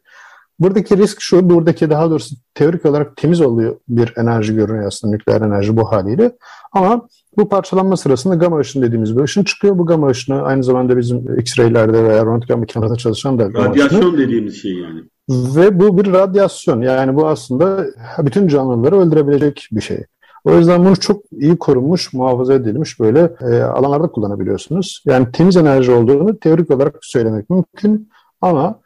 Buradaki 0.59 0.99
risk 0.99 1.21
şu, 1.21 1.51
buradaki 1.51 1.91
daha 1.91 2.11
doğrusu 2.11 2.35
teorik 2.55 2.87
olarak 2.87 3.17
temiz 3.17 3.41
oluyor 3.41 3.77
bir 3.89 4.13
enerji 4.17 4.55
görünüyor 4.55 4.87
aslında 4.87 5.17
nükleer 5.17 5.41
enerji 5.41 5.77
bu 5.77 5.93
haliyle. 5.93 6.33
Ama 6.73 7.09
bu 7.37 7.49
parçalanma 7.49 7.97
sırasında 7.97 8.35
gamma 8.35 8.59
ışın 8.59 8.83
dediğimiz 8.83 9.17
bir 9.17 9.23
ışın 9.23 9.45
çıkıyor. 9.45 9.79
Bu 9.79 9.87
gamma 9.87 10.09
ışını 10.09 10.43
aynı 10.43 10.65
zamanda 10.65 10.97
bizim 10.97 11.39
X-ray'lerde 11.39 12.05
veya 12.05 12.27
röntgen 12.27 12.59
makinelerinde 12.59 12.99
çalışan 12.99 13.39
da 13.39 13.45
gamma 13.45 13.69
Radyasyon 13.69 14.01
ışını. 14.01 14.19
dediğimiz 14.19 14.63
şey 14.63 14.73
yani. 14.73 15.01
Ve 15.31 15.81
bu 15.81 15.99
bir 15.99 16.13
radyasyon. 16.13 16.83
Yani 16.83 17.17
bu 17.17 17.29
aslında 17.29 17.87
bütün 18.19 18.49
canlıları 18.49 18.99
öldürebilecek 18.99 19.69
bir 19.73 19.81
şey. 19.81 20.05
O 20.45 20.55
yüzden 20.57 20.85
bunu 20.85 20.97
çok 20.97 21.23
iyi 21.33 21.59
korunmuş, 21.59 22.13
muhafaza 22.13 22.55
edilmiş 22.55 23.01
böyle 23.01 23.31
e, 23.41 23.63
alanlarda 23.63 24.09
kullanabiliyorsunuz. 24.09 25.03
Yani 25.07 25.33
temiz 25.33 25.57
enerji 25.57 25.93
olduğunu 25.93 26.39
teorik 26.39 26.71
olarak 26.71 26.99
söylemek 27.03 27.51
mümkün. 27.51 28.11
Ama 28.41 28.81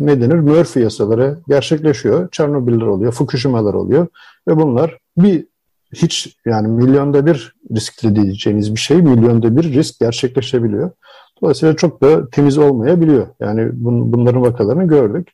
ne 0.00 0.20
denir? 0.20 0.34
Murphy 0.34 0.84
yasaları 0.84 1.38
gerçekleşiyor. 1.48 2.28
Çernobil'ler 2.30 2.86
oluyor, 2.86 3.12
Fukushima'lar 3.12 3.74
oluyor 3.74 4.06
ve 4.48 4.56
bunlar 4.56 4.98
bir 5.16 5.46
hiç 5.94 6.36
yani 6.46 6.68
milyonda 6.68 7.26
bir 7.26 7.54
riskli 7.76 8.16
diyeceğiniz 8.16 8.74
bir 8.74 8.80
şey 8.80 8.96
milyonda 8.96 9.56
bir 9.56 9.62
risk 9.62 10.00
gerçekleşebiliyor. 10.00 10.90
Dolayısıyla 11.42 11.76
çok 11.76 12.02
da 12.02 12.30
temiz 12.30 12.58
olmayabiliyor. 12.58 13.26
Yani 13.40 13.70
bun, 13.72 14.12
bunların 14.12 14.42
vakalarını 14.42 14.84
gördük. 14.88 15.28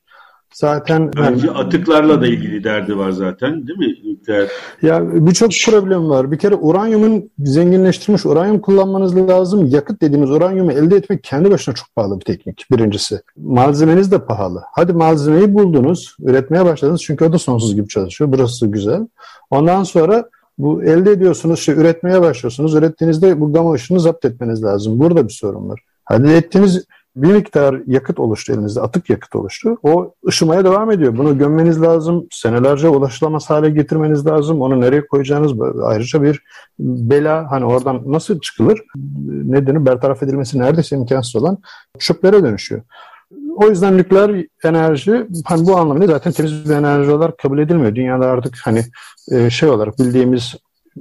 Zaten 0.55 1.11
bence 1.17 1.47
yani, 1.47 1.59
atıklarla 1.59 2.21
da 2.21 2.27
ilgili 2.27 2.65
derdi 2.65 2.99
var 2.99 3.11
zaten 3.11 3.67
değil 3.67 3.79
mi? 3.79 3.95
Nükleer. 4.05 4.49
Ya 4.83 5.27
birçok 5.27 5.51
problem 5.67 6.09
var. 6.09 6.33
Bir 6.33 6.39
kere 6.39 6.55
uranyumun 6.55 7.31
zenginleştirilmiş 7.39 8.27
uranyum 8.27 8.61
kullanmanız 8.61 9.17
lazım. 9.17 9.67
Yakıt 9.67 10.03
dediğimiz 10.03 10.31
uranyumu 10.31 10.73
elde 10.73 10.97
etmek 10.97 11.25
kendi 11.25 11.51
başına 11.51 11.75
çok 11.75 11.95
pahalı 11.97 12.21
bir 12.21 12.25
teknik 12.25 12.67
birincisi. 12.73 13.21
Malzemeniz 13.37 14.13
de 14.13 14.25
pahalı. 14.25 14.63
Hadi 14.73 14.93
malzemeyi 14.93 15.55
buldunuz, 15.55 16.17
üretmeye 16.21 16.65
başladınız 16.65 17.03
çünkü 17.03 17.25
o 17.25 17.33
da 17.33 17.39
sonsuz 17.39 17.75
gibi 17.75 17.89
çalışıyor. 17.89 18.33
Burası 18.33 18.67
güzel. 18.67 19.07
Ondan 19.51 19.83
sonra 19.83 20.25
bu 20.59 20.83
elde 20.83 21.11
ediyorsunuz, 21.11 21.61
şey, 21.61 21.75
üretmeye 21.75 22.21
başlıyorsunuz. 22.21 22.75
Ürettiğinizde 22.75 23.41
bu 23.41 23.53
gama 23.53 23.73
ışını 23.73 24.01
zapt 24.01 24.25
etmeniz 24.25 24.65
lazım. 24.65 25.01
Burada 25.01 25.29
bir 25.29 25.33
sorun 25.33 25.69
var. 25.69 25.81
Hadi 26.05 26.29
ettiğiniz 26.29 26.85
bir 27.17 27.33
miktar 27.33 27.81
yakıt 27.87 28.21
oluştu 28.21 28.53
elinizde, 28.53 28.81
atık 28.81 29.11
yakıt 29.11 29.37
oluştu. 29.37 29.79
O 29.83 30.15
ışımaya 30.29 30.65
devam 30.65 30.91
ediyor. 30.91 31.19
Bunu 31.19 31.39
gömmeniz 31.39 31.83
lazım, 31.83 32.27
senelerce 32.31 32.89
ulaşılamaz 32.89 33.51
hale 33.51 33.71
getirmeniz 33.71 34.27
lazım. 34.27 34.61
Onu 34.63 34.81
nereye 34.81 35.07
koyacağınız 35.07 35.53
ayrıca 35.85 36.23
bir 36.23 36.43
bela. 36.79 37.51
Hani 37.51 37.65
oradan 37.65 38.03
nasıl 38.07 38.41
çıkılır? 38.41 38.83
Nedeni 39.27 39.87
bertaraf 39.87 40.23
edilmesi 40.23 40.59
neredeyse 40.59 40.97
imkansız 40.97 41.37
olan 41.37 41.59
çöplere 41.99 42.43
dönüşüyor. 42.43 42.83
O 43.57 43.69
yüzden 43.69 43.97
nükleer 43.97 44.47
enerji 44.65 45.27
hani 45.45 45.67
bu 45.67 45.77
anlamda 45.77 46.07
zaten 46.07 46.33
temiz 46.33 46.69
bir 46.71 46.75
enerji 46.75 47.11
olarak 47.11 47.39
kabul 47.39 47.59
edilmiyor. 47.59 47.95
Dünyada 47.95 48.27
artık 48.27 48.59
hani 48.65 48.85
e, 49.33 49.51
şey 49.51 49.69
olarak 49.69 49.99
bildiğimiz 49.99 50.57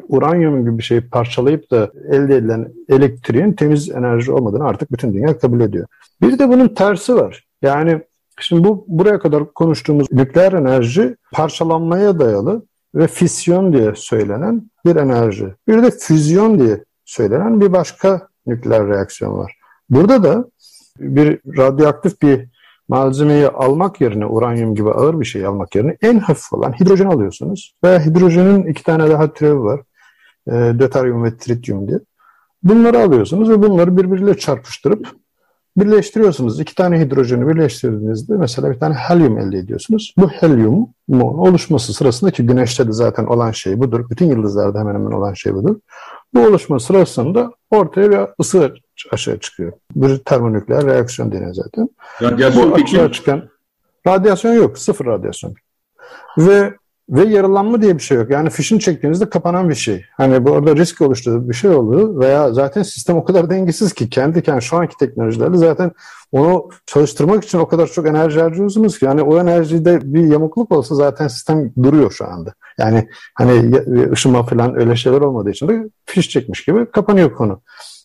uranyum 0.10 0.62
gibi 0.62 0.78
bir 0.78 0.84
şeyi 0.84 1.02
parçalayıp 1.02 1.72
da 1.72 1.92
elde 2.12 2.36
edilen 2.36 2.74
elektriğin 2.90 3.54
temiz 3.54 3.90
enerji 3.90 4.32
olmadığını 4.32 4.64
artık 4.64 4.92
bütün 4.92 5.14
dünya 5.14 5.38
kabul 5.38 5.62
ediyor. 5.62 5.88
Bir 6.22 6.40
de 6.40 6.50
bunun 6.50 6.68
tersi 6.68 7.16
var. 7.16 7.46
Yani 7.62 8.02
şimdi 8.40 8.64
bu 8.64 8.86
buraya 8.88 9.20
kadar 9.20 9.54
konuştuğumuz 9.54 10.12
nükleer 10.12 10.54
enerji 10.54 11.16
parçalanmaya 11.32 12.20
dayalı 12.20 12.64
ve 12.96 13.08
fisyon 13.08 13.74
diye 13.74 13.94
söylenen 13.96 14.70
bir 14.86 14.96
enerji. 14.96 15.48
Bir 15.68 15.84
de 15.84 15.92
füzyon 15.92 16.60
diye 16.60 16.84
söylenen 17.06 17.62
bir 17.62 17.74
başka 17.74 18.28
nükleer 18.48 18.88
reaksiyon 18.88 19.38
var. 19.38 19.56
Burada 19.90 20.24
da 20.24 20.46
bir 21.00 21.40
radyoaktif 21.58 22.22
bir 22.22 22.48
malzemeyi 22.90 23.48
almak 23.48 24.02
yerine 24.02 24.26
uranyum 24.26 24.76
gibi 24.76 24.90
ağır 24.90 25.20
bir 25.20 25.26
şey 25.26 25.46
almak 25.46 25.76
yerine 25.76 25.98
en 26.02 26.20
hafif 26.20 26.54
olan 26.54 26.72
hidrojen 26.80 27.06
alıyorsunuz. 27.06 27.74
Ve 27.84 28.06
hidrojenin 28.06 28.66
iki 28.66 28.84
tane 28.84 29.10
daha 29.10 29.34
türevi 29.34 29.60
var. 29.60 29.82
E, 30.48 30.52
döteryum 30.52 31.24
ve 31.24 31.38
trityum 31.38 31.88
diye. 31.88 32.00
Bunları 32.64 33.00
alıyorsunuz 33.00 33.50
ve 33.50 33.64
bunları 33.64 33.98
birbiriyle 33.98 34.38
çarpıştırıp 34.38 35.08
birleştiriyorsunuz. 35.78 36.60
İki 36.60 36.76
tane 36.76 37.00
hidrojeni 37.00 37.48
birleştirdiğinizde 37.48 38.38
mesela 38.38 38.72
bir 38.72 38.80
tane 38.80 38.96
helyum 38.96 39.38
elde 39.38 39.58
ediyorsunuz. 39.58 40.14
Bu 40.18 40.30
helyum 40.30 40.88
oluşması 41.12 41.94
sırasında 41.94 42.32
ki 42.32 42.46
güneşte 42.46 42.88
de 42.88 42.92
zaten 42.92 43.26
olan 43.26 43.52
şey 43.52 43.80
budur. 43.80 44.10
Bütün 44.10 44.26
yıldızlarda 44.26 44.80
hemen 44.80 44.94
hemen 44.94 45.12
olan 45.12 45.34
şey 45.34 45.54
budur. 45.54 45.76
Bu 46.34 46.40
oluşma 46.40 46.80
sırasında 46.80 47.52
ortaya 47.72 48.12
bir 48.12 48.20
ısı 48.40 48.74
aşağı 49.12 49.40
çıkıyor. 49.40 49.72
Bir 49.96 50.18
termonükleer 50.18 50.86
reaksiyon 50.86 51.32
deniyor 51.32 51.54
zaten. 51.54 51.90
Radyasyon 52.22 52.72
Bu 52.72 52.76
peki? 52.76 53.12
çıkan 53.12 53.50
radyasyon 54.08 54.54
yok. 54.54 54.78
Sıfır 54.78 55.06
radyasyon. 55.06 55.54
Ve 56.38 56.74
ve 57.10 57.24
yaralanma 57.24 57.82
diye 57.82 57.98
bir 57.98 58.04
şey 58.04 58.18
yok. 58.18 58.30
Yani 58.30 58.50
fişini 58.50 58.80
çektiğinizde 58.80 59.30
kapanan 59.30 59.70
bir 59.70 59.76
şey. 59.76 60.06
Hani 60.18 60.46
bu 60.46 60.54
arada 60.54 60.76
risk 60.76 61.02
oluşturduğu 61.02 61.50
bir 61.50 61.54
şey 61.54 61.72
oluyor 61.72 62.20
veya 62.20 62.54
zaten 62.54 62.84
sistem 62.84 63.18
o 63.18 63.24
kadar 63.24 63.50
dengesiz 63.50 63.94
ki 63.94 64.10
kendi 64.10 64.44
kendi 64.44 64.62
şu 64.62 64.78
anki 64.78 64.98
teknolojilerle 64.98 65.58
zaten 65.58 65.92
onu 66.32 66.70
çalıştırmak 66.86 67.44
için 67.44 67.58
o 67.58 67.68
kadar 67.68 67.88
çok 67.88 68.08
enerji 68.08 68.40
harcıyorsunuz 68.40 69.00
ki 69.00 69.06
yani 69.06 69.22
o 69.22 69.40
enerjide 69.40 70.00
bir 70.04 70.24
yamukluk 70.24 70.72
olsa 70.72 70.96
zaten 70.96 71.28
sistem 71.28 71.74
duruyor 71.84 72.12
şu 72.12 72.26
anda. 72.26 72.54
Yani 72.78 73.08
hani 73.36 73.76
ışınma 74.12 74.44
falan 74.44 74.80
öyle 74.80 74.96
şeyler 74.96 75.22
olmadığı 75.22 75.50
için 75.50 75.68
de 75.68 75.90
fiş 76.06 76.30
çekmiş 76.30 76.66
gibi 76.66 76.92
kapanıyor 76.92 77.34
konu. 77.34 77.62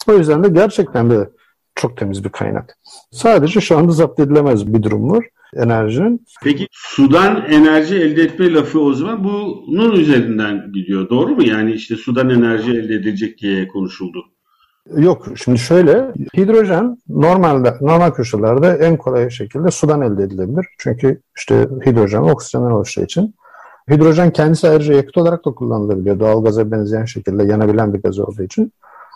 O 0.09 0.13
yüzden 0.13 0.45
de 0.45 0.49
gerçekten 0.49 1.11
de 1.11 1.31
çok 1.75 1.97
temiz 1.97 2.25
bir 2.25 2.29
kaynak. 2.29 2.79
Sadece 3.13 3.61
şu 3.61 3.79
anda 3.79 3.93
zapt 3.93 4.21
edilemez 4.21 4.75
bir 4.75 4.83
durum 4.83 5.11
var 5.11 5.25
enerjinin. 5.57 6.27
Peki 6.43 6.69
sudan 6.71 7.45
enerji 7.49 7.95
elde 7.95 8.23
etme 8.23 8.53
lafı 8.53 8.81
o 8.81 8.95
zaman 8.95 9.25
bunun 9.25 9.93
üzerinden 9.93 10.73
gidiyor. 10.73 11.09
Doğru 11.11 11.37
mu? 11.37 11.43
Yani 11.43 11.73
işte 11.73 11.97
sudan 11.97 12.31
enerji 12.31 12.71
elde 12.71 12.95
edilecek 12.95 13.39
diye 13.39 13.69
konuşuldu. 13.69 14.25
Yok 14.97 15.27
şimdi 15.37 15.59
şöyle 15.59 16.13
hidrojen 16.37 16.99
normalde 17.09 17.75
normal 17.81 18.11
koşullarda 18.11 18.77
en 18.77 18.97
kolay 18.97 19.31
şekilde 19.31 19.71
sudan 19.71 20.03
elde 20.03 20.23
edilebilir. 20.23 20.67
Çünkü 20.79 21.21
işte 21.37 21.69
hidrojen 21.87 22.23
oksijenden 22.23 22.71
oluştuğu 22.71 23.03
için. 23.03 23.35
Hidrojen 23.91 24.31
kendisi 24.31 24.69
ayrıca 24.69 24.95
yakıt 24.95 25.17
olarak 25.17 25.45
da 25.45 25.51
kullanılabiliyor. 25.51 26.21
Doğal 26.21 26.45
gaza 26.45 26.71
benzeyen 26.71 27.05
şekilde 27.05 27.45
yanabilen 27.45 27.95
bir 27.95 28.03
gaz 28.03 28.19
olduğu 28.19 28.43
için. 28.43 28.73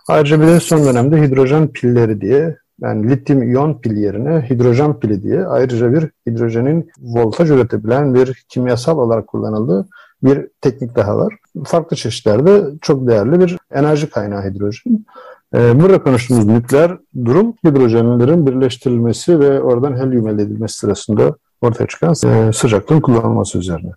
Ayrıca 0.09 0.41
bir 0.41 0.47
de 0.47 0.61
son 0.61 0.85
dönemde 0.85 1.23
hidrojen 1.23 1.69
pilleri 1.69 2.21
diye 2.21 2.57
yani 2.81 3.11
lityum 3.11 3.43
iyon 3.43 3.75
pil 3.75 3.97
yerine 3.97 4.47
hidrojen 4.51 5.01
pili 5.01 5.23
diye 5.23 5.47
ayrıca 5.47 5.93
bir 5.93 6.11
hidrojenin 6.27 6.91
voltaj 7.01 7.51
üretebilen 7.51 8.15
bir 8.15 8.45
kimyasal 8.49 8.99
olarak 8.99 9.27
kullanıldığı 9.27 9.89
bir 10.23 10.47
teknik 10.61 10.97
daha 10.97 11.17
var. 11.17 11.35
Farklı 11.65 11.97
çeşitlerde 11.97 12.63
çok 12.83 13.09
değerli 13.09 13.41
bir 13.41 13.57
enerji 13.73 14.11
kaynağı 14.11 14.51
hidrojen. 14.51 15.05
Ee, 15.55 15.81
burada 15.81 16.03
konuştuğumuz 16.03 16.47
nükleer 16.47 16.99
durum 17.25 17.55
hidrojenlerin 17.67 18.47
birleştirilmesi 18.47 19.41
ve 19.41 19.61
oradan 19.61 19.97
helyum 19.97 20.29
elde 20.29 20.43
edilmesi 20.43 20.79
sırasında 20.79 21.35
ortaya 21.61 21.87
çıkan 21.87 22.15
e, 22.27 22.53
sıcaklığın 22.53 23.01
kullanılması 23.01 23.59
üzerine. 23.59 23.91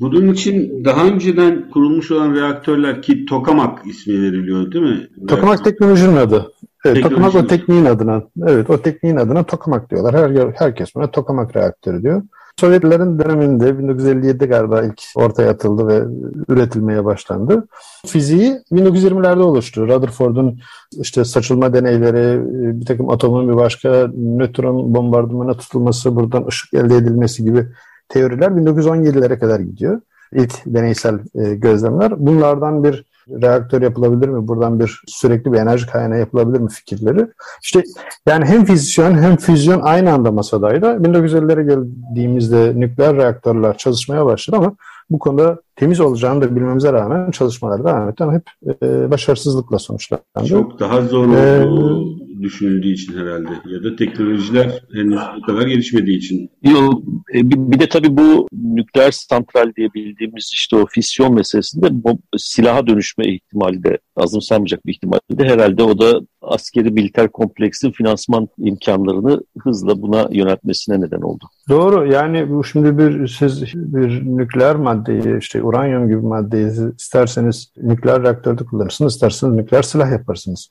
Bunun 0.00 0.32
için 0.32 0.84
daha 0.84 1.06
önceden 1.06 1.70
kurulmuş 1.70 2.10
olan 2.10 2.34
reaktörler 2.34 3.02
ki 3.02 3.26
Tokamak 3.26 3.86
ismi 3.86 4.22
veriliyor 4.22 4.72
değil 4.72 4.84
mi? 4.84 5.08
Tokamak 5.28 5.64
teknolojinin 5.64 6.16
adı. 6.16 6.52
Evet, 6.84 7.02
tokamak 7.02 7.34
o 7.34 7.46
tekniğin 7.46 7.84
adına. 7.84 8.22
Evet, 8.46 8.70
o 8.70 8.82
tekniğin 8.82 9.16
adına 9.16 9.42
tokamak 9.42 9.90
diyorlar. 9.90 10.14
Her 10.14 10.52
herkes 10.54 10.94
buna 10.94 11.10
tokamak 11.10 11.56
reaktörü 11.56 12.02
diyor. 12.02 12.22
Sovyetlerin 12.60 13.18
döneminde 13.18 13.70
1957'de 13.70 14.46
galiba 14.46 14.82
ilk 14.82 15.02
ortaya 15.14 15.50
atıldı 15.50 15.88
ve 15.88 16.02
üretilmeye 16.48 17.04
başlandı. 17.04 17.68
Fiziği 18.06 18.58
1920'lerde 18.72 19.42
oluştu. 19.42 19.88
Rutherford'un 19.88 20.60
işte 21.00 21.24
saçılma 21.24 21.74
deneyleri, 21.74 22.40
bir 22.80 22.86
takım 22.86 23.10
atomun 23.10 23.48
bir 23.48 23.56
başka 23.56 24.10
nötron 24.16 24.94
bombardımana 24.94 25.54
tutulması, 25.54 26.16
buradan 26.16 26.46
ışık 26.46 26.74
elde 26.74 26.96
edilmesi 26.96 27.44
gibi 27.44 27.66
teoriler 28.08 28.48
1917'lere 28.48 29.38
kadar 29.38 29.60
gidiyor. 29.60 30.00
İlk 30.32 30.52
deneysel 30.66 31.18
e, 31.34 31.54
gözlemler. 31.54 32.26
Bunlardan 32.26 32.84
bir 32.84 33.04
reaktör 33.42 33.82
yapılabilir 33.82 34.28
mi? 34.28 34.48
Buradan 34.48 34.80
bir 34.80 35.02
sürekli 35.06 35.52
bir 35.52 35.58
enerji 35.58 35.86
kaynağı 35.86 36.18
yapılabilir 36.18 36.60
mi 36.60 36.70
fikirleri? 36.70 37.26
İşte 37.62 37.82
yani 38.26 38.44
hem 38.44 38.64
fizisyon 38.64 39.14
hem 39.14 39.36
füzyon 39.36 39.80
aynı 39.80 40.12
anda 40.12 40.32
masadaydı. 40.32 40.86
1950'lere 40.86 41.66
geldiğimizde 41.68 42.72
nükleer 42.76 43.16
reaktörler 43.16 43.76
çalışmaya 43.76 44.26
başladı 44.26 44.56
ama 44.56 44.74
bu 45.10 45.18
konuda 45.18 45.60
temiz 45.76 46.00
olacağını 46.00 46.42
da 46.42 46.56
bilmemize 46.56 46.92
rağmen 46.92 47.30
çalışmalar 47.30 47.84
devam 47.84 48.08
etti 48.08 48.24
ama 48.24 48.32
hep 48.34 48.44
e, 48.82 49.10
başarısızlıkla 49.10 49.78
sonuçlandı. 49.78 50.22
Çok 50.48 50.80
daha 50.80 51.02
zor 51.02 51.26
olduğu 51.26 51.34
ee, 51.36 52.17
düşünüldüğü 52.42 52.88
için 52.88 53.12
herhalde 53.12 53.50
ya 53.66 53.84
da 53.84 53.96
teknolojiler 53.96 54.82
henüz 54.92 55.20
bu 55.36 55.42
kadar 55.42 55.66
gelişmediği 55.66 56.18
için. 56.18 56.50
Yok, 56.62 57.02
e, 57.34 57.50
bir 57.50 57.80
de 57.80 57.88
tabii 57.88 58.16
bu 58.16 58.48
nükleer 58.52 59.10
santral 59.10 59.72
diye 59.76 59.88
bildiğimiz 59.94 60.50
işte 60.54 60.76
o 60.76 60.86
fisyon 60.86 61.34
meselesinde 61.34 61.90
silaha 62.36 62.86
dönüşme 62.86 63.24
ihtimali 63.26 63.84
de 63.84 63.98
azımsanmayacak 64.16 64.86
bir 64.86 64.92
ihtimal 64.92 65.18
de 65.30 65.44
herhalde 65.44 65.82
o 65.82 65.98
da 65.98 66.20
askeri 66.50 66.90
militer 66.90 67.28
kompleksin 67.28 67.92
finansman 67.92 68.48
imkanlarını 68.58 69.40
hızla 69.58 70.02
buna 70.02 70.28
yöneltmesine 70.30 71.00
neden 71.00 71.20
oldu. 71.20 71.44
Doğru 71.68 72.12
yani 72.12 72.50
bu 72.50 72.64
şimdi 72.64 72.98
bir 72.98 73.28
siz 73.28 73.62
bir 73.74 74.26
nükleer 74.26 74.76
maddeyi 74.76 75.38
işte 75.38 75.62
uranyum 75.62 76.08
gibi 76.08 76.20
maddeyi 76.20 76.70
isterseniz 76.98 77.72
nükleer 77.76 78.22
reaktörde 78.22 78.64
kullanırsınız 78.64 79.14
isterseniz 79.14 79.54
nükleer 79.54 79.82
silah 79.82 80.10
yaparsınız. 80.10 80.68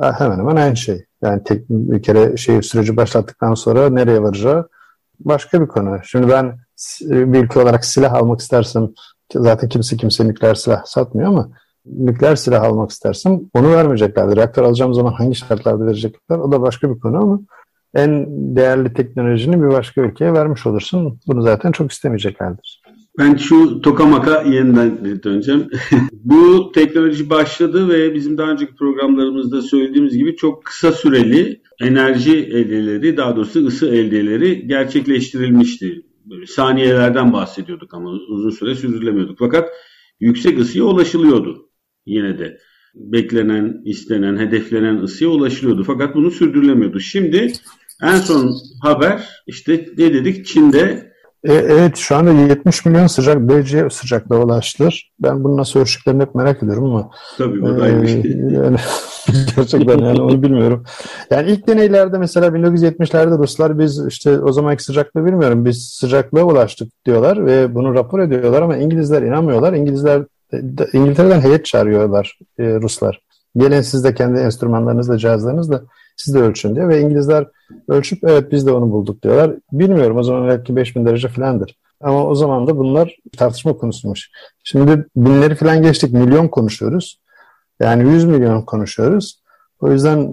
Hemen 0.00 0.38
hemen 0.38 0.56
aynı 0.56 0.76
şey. 0.76 1.04
Yani 1.22 1.44
tek, 1.44 1.70
bir 1.70 2.02
kere 2.02 2.36
şey 2.36 2.62
süreci 2.62 2.96
başlattıktan 2.96 3.54
sonra 3.54 3.90
nereye 3.90 4.22
varacağı 4.22 4.68
başka 5.20 5.62
bir 5.62 5.66
konu. 5.66 5.98
Şimdi 6.04 6.28
ben 6.28 6.58
bir 7.00 7.44
ülke 7.44 7.60
olarak 7.60 7.84
silah 7.84 8.14
almak 8.14 8.40
istersem 8.40 8.88
zaten 9.34 9.68
kimse 9.68 9.96
kimse 9.96 10.28
nükleer 10.28 10.54
silah 10.54 10.84
satmıyor 10.84 11.28
ama 11.28 11.50
nükleer 11.86 12.36
silah 12.36 12.62
almak 12.62 12.90
istersem 12.90 13.40
onu 13.54 13.72
vermeyeceklerdir. 13.72 14.36
Reaktör 14.36 14.62
alacağım 14.62 14.94
zaman 14.94 15.12
hangi 15.12 15.34
şartlarda 15.34 15.86
verecekler 15.86 16.38
o 16.38 16.52
da 16.52 16.62
başka 16.62 16.94
bir 16.94 17.00
konu 17.00 17.16
ama 17.16 17.40
en 17.94 18.26
değerli 18.56 18.92
teknolojini 18.92 19.62
bir 19.62 19.68
başka 19.68 20.00
ülkeye 20.00 20.32
vermiş 20.32 20.66
olursun. 20.66 21.20
Bunu 21.26 21.42
zaten 21.42 21.72
çok 21.72 21.92
istemeyeceklerdir. 21.92 22.82
Ben 23.18 23.36
şu 23.36 23.80
tokamaka 23.80 24.42
yeniden 24.42 25.22
döneceğim. 25.22 25.68
Bu 26.12 26.72
teknoloji 26.72 27.30
başladı 27.30 27.88
ve 27.88 28.14
bizim 28.14 28.38
daha 28.38 28.50
önceki 28.50 28.74
programlarımızda 28.74 29.62
söylediğimiz 29.62 30.16
gibi 30.16 30.36
çok 30.36 30.64
kısa 30.64 30.92
süreli 30.92 31.62
enerji 31.80 32.36
eldeleri, 32.36 33.16
daha 33.16 33.36
doğrusu 33.36 33.66
ısı 33.66 33.88
eldeleri 33.88 34.66
gerçekleştirilmişti. 34.66 36.02
Böyle 36.24 36.46
saniyelerden 36.46 37.32
bahsediyorduk 37.32 37.94
ama 37.94 38.10
uzun 38.10 38.50
süre 38.50 38.74
sürdürülemiyorduk. 38.74 39.36
Fakat 39.38 39.68
yüksek 40.20 40.58
ısıya 40.58 40.84
ulaşılıyordu 40.84 41.69
yine 42.10 42.38
de. 42.38 42.58
Beklenen, 42.94 43.82
istenen, 43.84 44.38
hedeflenen 44.38 44.96
ısıya 44.96 45.30
ulaşılıyordu. 45.30 45.84
Fakat 45.84 46.14
bunu 46.14 46.30
sürdürülemiyordu. 46.30 47.00
Şimdi 47.00 47.52
en 48.02 48.16
son 48.16 48.52
haber 48.82 49.28
işte 49.46 49.86
ne 49.98 50.14
dedik 50.14 50.46
Çin'de 50.46 51.10
e, 51.44 51.52
evet 51.54 51.96
şu 51.96 52.16
anda 52.16 52.32
70 52.32 52.84
milyon 52.84 53.06
sıcak 53.06 53.48
derece 53.48 53.90
sıcaklığa 53.90 54.44
ulaştılar. 54.44 55.10
Ben 55.20 55.44
bunu 55.44 55.56
nasıl 55.56 55.80
ölçtüklerini 55.80 56.22
hep 56.22 56.34
merak 56.34 56.62
ediyorum 56.62 56.84
ama. 56.84 57.10
Tabii 57.38 57.62
bu 57.62 57.78
da 57.78 57.88
ee, 57.88 57.92
yani, 58.50 58.76
gerçekten 59.56 59.98
yani 59.98 60.20
onu 60.20 60.42
bilmiyorum. 60.42 60.84
Yani 61.30 61.50
ilk 61.50 61.68
deneylerde 61.68 62.18
mesela 62.18 62.46
1970'lerde 62.46 63.38
Ruslar 63.38 63.78
biz 63.78 64.06
işte 64.08 64.40
o 64.40 64.52
zamanki 64.52 64.84
sıcaklığı 64.84 65.26
bilmiyorum 65.26 65.64
biz 65.64 65.88
sıcaklığa 66.00 66.44
ulaştık 66.44 66.92
diyorlar 67.06 67.46
ve 67.46 67.74
bunu 67.74 67.94
rapor 67.94 68.20
ediyorlar 68.20 68.62
ama 68.62 68.76
İngilizler 68.76 69.22
inanmıyorlar. 69.22 69.72
İngilizler 69.72 70.22
İngiltere'den 70.92 71.40
heyet 71.40 71.64
çağırıyorlar 71.64 72.38
e, 72.58 72.64
Ruslar. 72.64 73.20
Gelin 73.56 73.80
siz 73.80 74.04
de 74.04 74.14
kendi 74.14 74.40
enstrümanlarınızla, 74.40 75.18
cihazlarınızla 75.18 75.82
siz 76.16 76.34
de 76.34 76.38
ölçün 76.38 76.74
diyor 76.74 76.88
ve 76.88 77.00
İngilizler 77.00 77.46
ölçüp 77.88 78.18
evet 78.24 78.52
biz 78.52 78.66
de 78.66 78.72
onu 78.72 78.90
bulduk 78.90 79.22
diyorlar. 79.22 79.56
Bilmiyorum 79.72 80.16
o 80.16 80.22
zaman 80.22 80.48
belki 80.48 80.76
5000 80.76 81.06
derece 81.06 81.28
falandır. 81.28 81.76
Ama 82.00 82.26
o 82.26 82.34
zaman 82.34 82.66
da 82.66 82.76
bunlar 82.78 83.16
tartışma 83.36 83.76
konusuymuş. 83.76 84.30
Şimdi 84.64 85.06
binleri 85.16 85.54
falan 85.54 85.82
geçtik, 85.82 86.12
milyon 86.12 86.48
konuşuyoruz. 86.48 87.20
Yani 87.80 88.12
100 88.12 88.24
milyon 88.24 88.62
konuşuyoruz. 88.62 89.40
O 89.80 89.92
yüzden 89.92 90.30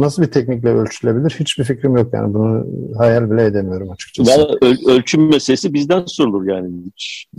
nasıl 0.00 0.22
bir 0.22 0.30
teknikle 0.30 0.68
ölçülebilir 0.68 1.36
hiçbir 1.40 1.64
fikrim 1.64 1.96
yok 1.96 2.14
yani 2.14 2.34
bunu 2.34 2.66
hayal 2.98 3.30
bile 3.30 3.44
edemiyorum 3.44 3.90
açıkçası. 3.90 4.30
Ya 4.30 4.46
öl- 4.46 4.90
ölçüm 4.90 5.28
meselesi 5.28 5.74
bizden 5.74 6.04
sorulur 6.06 6.48
yani. 6.48 6.70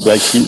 Belki 0.08 0.40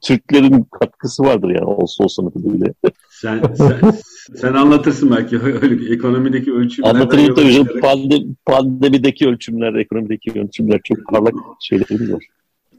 Türklerin 0.00 0.66
katkısı 0.80 1.22
vardır 1.22 1.48
yani 1.48 1.64
olsa 1.64 2.04
olsa 2.04 2.22
bile. 2.34 2.74
Sen, 3.10 3.42
sen, 3.56 3.92
sen 4.36 4.54
anlatırsın 4.54 5.10
belki 5.10 5.38
öyle 5.42 5.94
ekonomideki 5.94 6.52
ölçümler. 6.52 6.90
Anlatırım 6.90 7.34
tabii. 7.34 7.80
Pandemi, 7.80 8.34
pandemideki 8.46 9.28
ölçümler, 9.28 9.74
ekonomideki 9.74 10.40
ölçümler 10.40 10.80
çok 10.84 11.06
parlak 11.06 11.34
şeyler 11.60 12.12
var. 12.12 12.24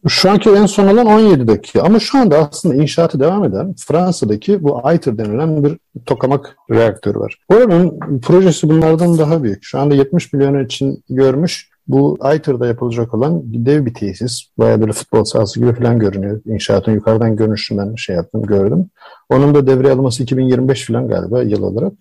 Şu 0.08 0.30
anki 0.30 0.50
en 0.50 0.66
son 0.66 0.88
olan 0.88 1.08
17'deki 1.08 1.82
ama 1.82 2.00
şu 2.00 2.18
anda 2.18 2.38
aslında 2.38 2.76
inşaatı 2.76 3.20
devam 3.20 3.44
eden 3.44 3.76
Fransa'daki 3.88 4.64
bu 4.64 4.82
ITER 4.96 5.18
denilen 5.18 5.64
bir 5.64 5.78
tokamak 6.06 6.58
reaktörü 6.72 7.20
var. 7.20 7.38
Oranın 7.50 8.20
projesi 8.20 8.70
bunlardan 8.70 9.18
daha 9.18 9.44
büyük. 9.44 9.64
Şu 9.64 9.80
anda 9.80 9.96
70 9.96 10.34
milyon 10.34 10.66
için 10.66 11.04
görmüş 11.10 11.70
bu 11.90 12.18
ITER'da 12.36 12.68
yapılacak 12.68 13.14
olan 13.14 13.42
dev 13.46 13.86
bir 13.86 13.94
tesis. 13.94 14.42
Baya 14.58 14.82
böyle 14.82 14.92
futbol 14.92 15.24
sahası 15.24 15.60
gibi 15.60 15.74
falan 15.74 16.00
görünüyor. 16.00 16.42
İnşaatın 16.46 16.92
yukarıdan 16.92 17.36
görünüşünden 17.36 17.96
şey 17.96 18.16
yaptım, 18.16 18.44
gördüm. 18.44 18.90
Onun 19.30 19.56
da 19.56 19.68
devreye 19.68 19.94
alması 19.94 20.24
2025 20.24 20.88
falan 20.88 21.08
galiba 21.08 21.42
yıl 21.44 21.64
olarak. 21.64 21.94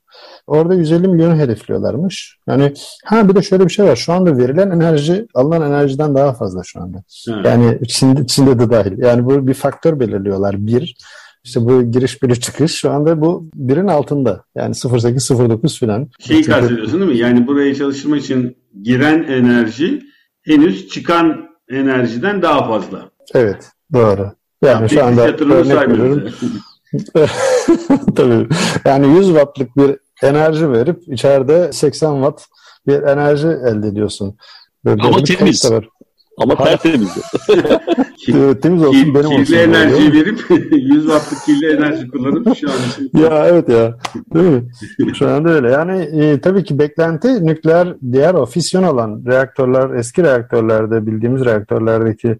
Orada 0.46 0.74
150 0.74 1.09
milyonu 1.09 1.37
hedefliyorlarmış. 1.37 2.38
Yani 2.48 2.72
ha 3.05 3.29
bir 3.29 3.35
de 3.35 3.42
şöyle 3.42 3.64
bir 3.64 3.70
şey 3.70 3.85
var. 3.85 3.96
Şu 3.96 4.12
anda 4.12 4.38
verilen 4.38 4.70
enerji 4.70 5.27
alınan 5.35 5.62
enerjiden 5.62 6.14
daha 6.14 6.33
fazla 6.33 6.62
şu 6.64 6.81
anda. 6.81 6.98
Hı. 7.29 7.48
Yani 7.48 7.79
Çin'de, 7.88 8.27
Çin'de 8.27 8.59
de 8.59 8.70
dahil. 8.70 8.98
Yani 8.98 9.24
bu 9.24 9.46
bir 9.46 9.55
faktör 9.55 10.01
belirliyorlar. 10.01 10.66
Bir, 10.66 10.96
işte 11.48 11.61
bu 11.61 11.90
giriş 11.90 12.22
bir 12.22 12.34
çıkış 12.34 12.74
şu 12.74 12.90
anda 12.90 13.20
bu 13.20 13.50
birin 13.54 13.88
altında. 13.88 14.44
Yani 14.54 14.74
08-09 14.74 15.80
falan. 15.80 16.08
Şeyi 16.20 16.42
kastediyorsun 16.42 17.00
değil 17.00 17.12
mi? 17.12 17.18
Yani 17.18 17.46
buraya 17.46 17.74
çalışma 17.74 18.16
için 18.16 18.56
giren 18.82 19.22
enerji 19.22 20.02
henüz 20.42 20.88
çıkan 20.88 21.48
enerjiden 21.70 22.42
daha 22.42 22.68
fazla. 22.68 23.11
Evet 23.34 23.70
doğru. 23.92 24.32
Yani 24.64 24.82
ya, 24.82 24.88
şu 24.88 25.04
anda 25.04 25.22
örnek 25.28 25.88
veriyorum. 25.88 26.32
Tabii. 28.16 28.48
Yani 28.84 29.18
100 29.18 29.26
wattlık 29.26 29.76
bir 29.76 29.96
enerji 30.22 30.72
verip 30.72 31.02
içeride 31.06 31.72
80 31.72 32.14
watt 32.14 32.44
bir 32.87 33.02
enerji 33.02 33.46
elde 33.48 33.88
ediyorsun. 33.88 34.37
Böyle 34.84 35.02
Ama 35.02 35.22
temiz. 35.22 35.70
Ama 36.38 36.57
tertemiz. 36.57 37.09
temiz 38.62 38.85
olsun 38.85 39.14
benim 39.14 39.27
olsun. 39.27 39.44
Kirli 39.44 39.57
enerji 39.57 40.12
verip 40.12 40.40
100 40.72 41.05
wattlık 41.05 41.44
kirli 41.46 41.77
enerji 41.77 42.09
kullanıp 42.09 42.57
şu 42.57 42.70
an 42.70 42.77
için. 42.90 43.18
ya 43.22 43.46
evet 43.46 43.68
ya. 43.68 43.98
Değil 44.35 44.48
mi? 44.48 44.64
Şu 45.14 45.29
anda 45.29 45.51
öyle. 45.51 45.70
Yani 45.70 46.03
e, 46.03 46.40
tabii 46.40 46.64
ki 46.64 46.79
beklenti 46.79 47.46
nükleer 47.46 47.96
diğer 48.12 48.35
o 48.35 48.46
fisyon 48.46 48.83
olan 48.83 49.22
reaktörler, 49.27 49.90
eski 49.90 50.22
reaktörlerde 50.22 51.07
bildiğimiz 51.07 51.44
reaktörlerdeki 51.44 52.38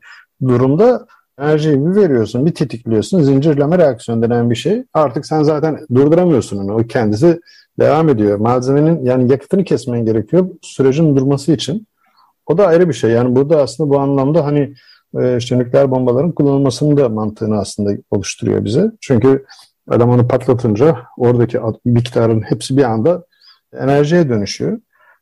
durumda 0.49 1.07
enerjiyi 1.39 1.87
bir 1.87 1.95
veriyorsun, 1.95 2.47
bir 2.47 2.55
tetikliyorsun. 2.55 3.23
Zincirleme 3.23 3.79
reaksiyon 3.79 4.23
denen 4.23 4.51
bir 4.51 4.57
şey. 4.57 4.85
Artık 4.95 5.27
sen 5.27 5.43
zaten 5.43 5.79
durduramıyorsun 5.95 6.59
onu. 6.59 6.75
O 6.75 6.79
kendisi 6.79 7.41
devam 7.79 8.09
ediyor. 8.09 8.39
Malzemenin 8.39 9.05
yani 9.05 9.31
yakıtını 9.31 9.65
kesmen 9.65 10.05
gerekiyor 10.05 10.49
sürecin 10.63 11.17
durması 11.17 11.53
için. 11.53 11.87
O 12.49 12.59
da 12.59 12.67
ayrı 12.67 12.89
bir 12.89 12.95
şey. 12.95 13.11
Yani 13.11 13.37
burada 13.37 13.63
aslında 13.63 13.91
bu 13.91 13.99
anlamda 13.99 14.45
hani 14.47 14.75
e, 15.19 15.37
işte 15.37 15.59
nükleer 15.59 15.91
bombaların 15.91 16.33
kullanılmasının 16.33 16.97
da 16.97 17.09
mantığını 17.09 17.59
aslında 17.59 17.91
oluşturuyor 18.11 18.65
bize. 18.65 18.93
Çünkü 19.01 19.45
adam 19.89 20.11
onu 20.11 20.29
patlatınca 20.29 20.97
oradaki 21.19 21.59
miktarın 21.85 22.41
hepsi 22.41 22.77
bir 22.77 22.85
anda 22.85 23.25
enerjiye 23.73 24.29
dönüşüyor. 24.29 24.79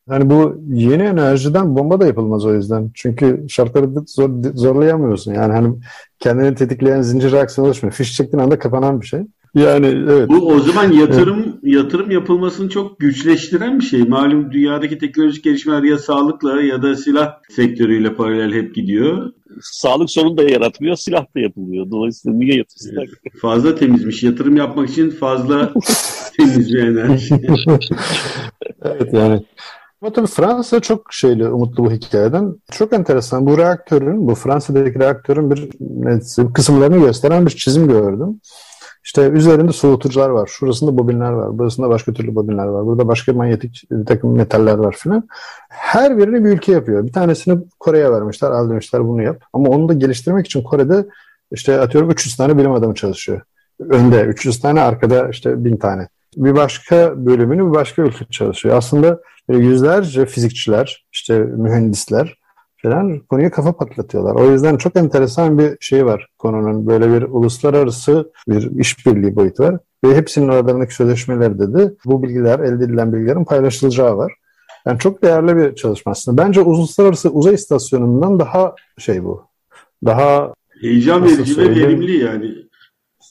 Yani 0.09 0.29
bu 0.29 0.61
yeni 0.67 1.03
enerjiden 1.03 1.75
bomba 1.75 1.99
da 1.99 2.07
yapılmaz 2.07 2.45
o 2.45 2.53
yüzden. 2.53 2.91
Çünkü 2.93 3.45
şartları 3.49 3.89
zor, 4.07 4.29
zorlayamıyorsun. 4.53 5.33
Yani 5.33 5.53
hani 5.53 5.75
kendini 6.19 6.55
tetikleyen 6.55 7.01
zincir 7.01 7.31
reaksiyon 7.31 7.67
oluşmuyor. 7.67 7.93
Fiş 7.93 8.15
çektiğin 8.15 8.43
anda 8.43 8.59
kapanan 8.59 9.01
bir 9.01 9.05
şey. 9.05 9.21
Yani 9.57 9.87
evet. 9.87 10.29
Bu 10.29 10.47
o 10.47 10.59
zaman 10.59 10.91
yatırım 10.91 11.39
evet. 11.39 11.55
yatırım 11.63 12.11
yapılmasını 12.11 12.69
çok 12.69 12.99
güçleştiren 12.99 13.79
bir 13.79 13.85
şey. 13.85 14.03
Malum 14.03 14.51
dünyadaki 14.51 14.97
teknolojik 14.97 15.43
gelişmeler 15.43 15.83
ya 15.83 15.97
sağlıkla 15.97 16.61
ya 16.61 16.81
da 16.81 16.95
silah 16.95 17.33
sektörüyle 17.49 18.15
paralel 18.15 18.53
hep 18.53 18.75
gidiyor. 18.75 19.31
Sağlık 19.61 20.11
sorunu 20.11 20.37
da 20.37 20.43
yaratmıyor, 20.43 20.95
silah 20.95 21.25
da 21.35 21.39
yapılıyor. 21.39 21.91
Dolayısıyla 21.91 22.37
niye 22.37 22.57
yatırsınlar? 22.57 23.03
Evet. 23.03 23.41
Fazla 23.41 23.75
temizmiş. 23.75 24.23
Yatırım 24.23 24.55
yapmak 24.57 24.89
için 24.89 25.09
fazla 25.09 25.73
temiz 26.37 26.73
bir 26.73 26.83
enerji. 26.83 27.35
evet 28.81 29.13
yani. 29.13 29.43
Ama 30.01 30.13
tabii 30.13 30.27
Fransa 30.27 30.79
çok 30.79 31.13
şeyli, 31.13 31.47
umutlu 31.47 31.85
bu 31.85 31.91
hikayeden. 31.91 32.55
Çok 32.71 32.93
enteresan. 32.93 33.47
Bu 33.47 33.57
reaktörün, 33.57 34.27
bu 34.27 34.35
Fransa'daki 34.35 34.99
reaktörün 34.99 35.51
bir 35.51 35.69
kısımlarını 36.53 36.97
gösteren 36.97 37.45
bir 37.45 37.51
çizim 37.51 37.87
gördüm. 37.87 38.39
İşte 39.07 39.29
üzerinde 39.29 39.71
soğutucular 39.71 40.29
var. 40.29 40.47
Şurasında 40.47 40.97
bobinler 40.97 41.31
var. 41.31 41.57
Burasında 41.57 41.89
başka 41.89 42.13
türlü 42.13 42.35
bobinler 42.35 42.65
var. 42.65 42.85
Burada 42.85 43.07
başka 43.07 43.33
manyetik 43.33 43.83
bir 43.91 44.05
takım 44.05 44.35
metaller 44.35 44.77
var 44.77 44.95
filan. 44.99 45.27
Her 45.69 46.17
birini 46.17 46.45
bir 46.45 46.49
ülke 46.49 46.71
yapıyor. 46.71 47.07
Bir 47.07 47.13
tanesini 47.13 47.59
Kore'ye 47.79 48.11
vermişler. 48.11 48.51
Al 48.51 48.69
demişler 48.69 49.07
bunu 49.07 49.21
yap. 49.23 49.43
Ama 49.53 49.69
onu 49.69 49.89
da 49.89 49.93
geliştirmek 49.93 50.45
için 50.45 50.63
Kore'de 50.63 51.05
işte 51.51 51.79
atıyorum 51.79 52.09
300 52.09 52.37
tane 52.37 52.57
bilim 52.57 52.71
adamı 52.71 52.95
çalışıyor. 52.95 53.41
Önde 53.79 54.21
300 54.21 54.59
tane 54.59 54.81
arkada 54.81 55.29
işte 55.29 55.65
1000 55.65 55.77
tane. 55.77 56.07
Bir 56.37 56.55
başka 56.55 57.13
bölümünü 57.25 57.67
bir 57.67 57.73
başka 57.73 58.01
ülke 58.01 58.25
çalışıyor. 58.25 58.77
Aslında 58.77 59.19
yüzlerce 59.49 60.25
fizikçiler, 60.25 61.05
işte 61.11 61.39
mühendisler 61.39 62.37
falan 62.81 63.19
konuya 63.19 63.51
kafa 63.51 63.77
patlatıyorlar. 63.77 64.35
O 64.35 64.51
yüzden 64.51 64.77
çok 64.77 64.95
enteresan 64.95 65.57
bir 65.57 65.77
şey 65.79 66.05
var 66.05 66.27
konunun. 66.37 66.87
Böyle 66.87 67.13
bir 67.13 67.21
uluslararası 67.21 68.31
bir 68.47 68.79
işbirliği 68.79 69.35
boyutu 69.35 69.63
var. 69.63 69.77
Ve 70.03 70.15
hepsinin 70.15 70.47
aralarındaki 70.47 70.95
sözleşmelerde 70.95 71.73
de 71.73 71.93
bu 72.05 72.23
bilgiler, 72.23 72.59
elde 72.59 72.83
edilen 72.83 73.13
bilgilerin 73.13 73.45
paylaşılacağı 73.45 74.17
var. 74.17 74.33
Yani 74.85 74.99
çok 74.99 75.23
değerli 75.23 75.57
bir 75.57 75.75
çalışma 75.75 76.11
aslında. 76.11 76.43
Bence 76.43 76.61
uluslararası 76.61 77.29
uzay 77.29 77.53
istasyonundan 77.53 78.39
daha 78.39 78.75
şey 78.97 79.23
bu. 79.23 79.43
Daha 80.05 80.53
heyecan 80.81 81.25
verici 81.25 81.57
ve 81.57 81.69
verimli 81.69 82.17
yani. 82.17 82.55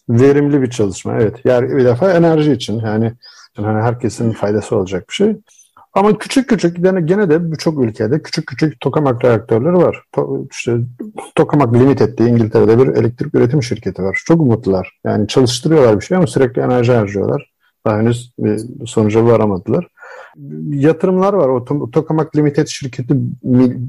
Verimli 0.08 0.62
bir 0.62 0.70
çalışma 0.70 1.14
evet. 1.14 1.36
Yani 1.44 1.76
bir 1.76 1.84
defa 1.84 2.12
enerji 2.12 2.52
için 2.52 2.80
yani, 2.80 3.12
yani 3.58 3.82
herkesin 3.82 4.32
faydası 4.32 4.76
olacak 4.76 5.04
bir 5.08 5.14
şey. 5.14 5.36
Ama 5.96 6.18
küçük 6.18 6.48
küçük 6.48 6.82
gene, 6.82 7.00
gene 7.00 7.30
de 7.30 7.52
birçok 7.52 7.84
ülkede 7.84 8.22
küçük 8.22 8.46
küçük 8.46 8.80
tokamak 8.80 9.24
reaktörleri 9.24 9.76
var. 9.76 10.02
To, 10.12 10.46
işte 10.50 10.78
Tokamak 11.34 11.74
Limited 11.74 12.18
diye 12.18 12.28
İngiltere'de 12.28 12.78
bir 12.78 12.88
elektrik 12.88 13.34
üretim 13.34 13.62
şirketi 13.62 14.02
var. 14.02 14.22
Çok 14.26 14.40
umutlular. 14.40 14.98
Yani 15.04 15.28
çalıştırıyorlar 15.28 16.00
bir 16.00 16.04
şey 16.04 16.16
ama 16.16 16.26
sürekli 16.26 16.62
enerji 16.62 16.92
harcıyorlar. 16.92 17.52
Daha 17.86 17.98
henüz 17.98 18.32
bir 18.38 18.86
sonuca 18.86 19.24
varamadılar. 19.24 19.88
Yatırımlar 20.68 21.32
var. 21.32 21.48
O 21.48 21.90
Tokamak 21.90 22.36
Limited 22.36 22.66
şirketi 22.66 23.14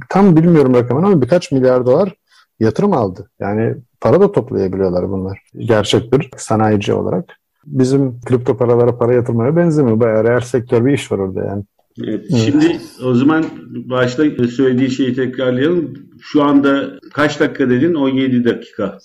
tam 0.10 0.36
bilmiyorum 0.36 0.74
rakamını 0.74 1.06
ama 1.06 1.22
birkaç 1.22 1.52
milyar 1.52 1.86
dolar 1.86 2.13
yatırım 2.60 2.93
aldı. 2.93 3.30
Yani 3.39 3.76
para 4.02 4.22
da 4.22 4.32
toplayabiliyorlar 4.32 5.10
bunlar. 5.10 5.41
Gerçek 5.58 6.13
bir 6.13 6.30
sanayici 6.38 6.93
olarak. 6.93 7.26
Bizim 7.65 8.22
kripto 8.22 8.58
paralara 8.58 8.98
para 8.98 9.13
yatırmaya 9.13 9.56
benzemiyor. 9.56 10.00
Bayağı 10.00 10.28
her 10.28 10.41
sektör 10.41 10.86
bir 10.86 10.93
iş 10.93 11.12
var 11.12 11.17
orada 11.17 11.46
yani. 11.46 11.63
Evet, 12.03 12.25
şimdi 12.45 12.79
o 13.03 13.13
zaman 13.13 13.45
başta 13.65 14.23
söylediği 14.47 14.91
şeyi 14.91 15.15
tekrarlayalım. 15.15 15.93
Şu 16.21 16.43
anda 16.43 16.99
kaç 17.13 17.39
dakika 17.39 17.69
dedin? 17.69 17.93
17 17.93 18.45
dakika. 18.45 18.97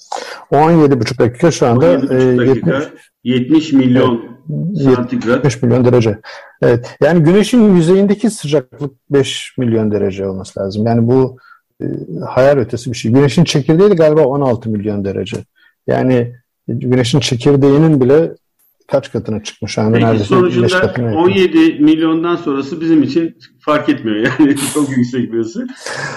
17,5 0.50 1.18
dakika 1.18 1.50
şu 1.50 1.66
anda. 1.66 1.94
17,5 1.94 2.48
dakika. 2.48 2.82
70, 3.24 3.72
70 3.72 3.72
milyon 3.72 4.20
evet, 4.76 4.96
santigrat. 4.96 5.36
70 5.36 5.62
milyon 5.62 5.84
derece. 5.84 6.18
Evet. 6.62 6.96
Yani 7.02 7.22
güneşin 7.22 7.74
yüzeyindeki 7.74 8.30
sıcaklık 8.30 8.92
5 9.10 9.54
milyon 9.58 9.92
derece 9.92 10.26
olması 10.26 10.60
lazım. 10.60 10.86
Yani 10.86 11.08
bu 11.08 11.36
e, 11.82 11.86
hayal 12.28 12.56
ötesi 12.56 12.92
bir 12.92 12.96
şey. 12.96 13.12
Güneşin 13.12 13.44
çekirdeği 13.44 13.90
de 13.90 13.94
galiba 13.94 14.20
16 14.20 14.70
milyon 14.70 15.04
derece. 15.04 15.36
Yani 15.86 16.32
güneşin 16.68 17.20
çekirdeğinin 17.20 18.00
bile 18.00 18.34
kaç 18.92 19.12
katına 19.12 19.42
çıkmış? 19.42 19.76
Yani 19.76 19.92
Peki 19.92 20.04
neredeyse 20.04 20.24
sonucunda 20.24 20.94
17 21.16 21.58
milyondan 21.80 22.36
sonrası 22.36 22.80
bizim 22.80 23.02
için 23.02 23.38
fark 23.60 23.88
etmiyor 23.88 24.16
yani 24.16 24.56
çok 24.74 24.96
yüksek 24.96 25.32
bir 25.32 25.38
ısı. 25.38 25.66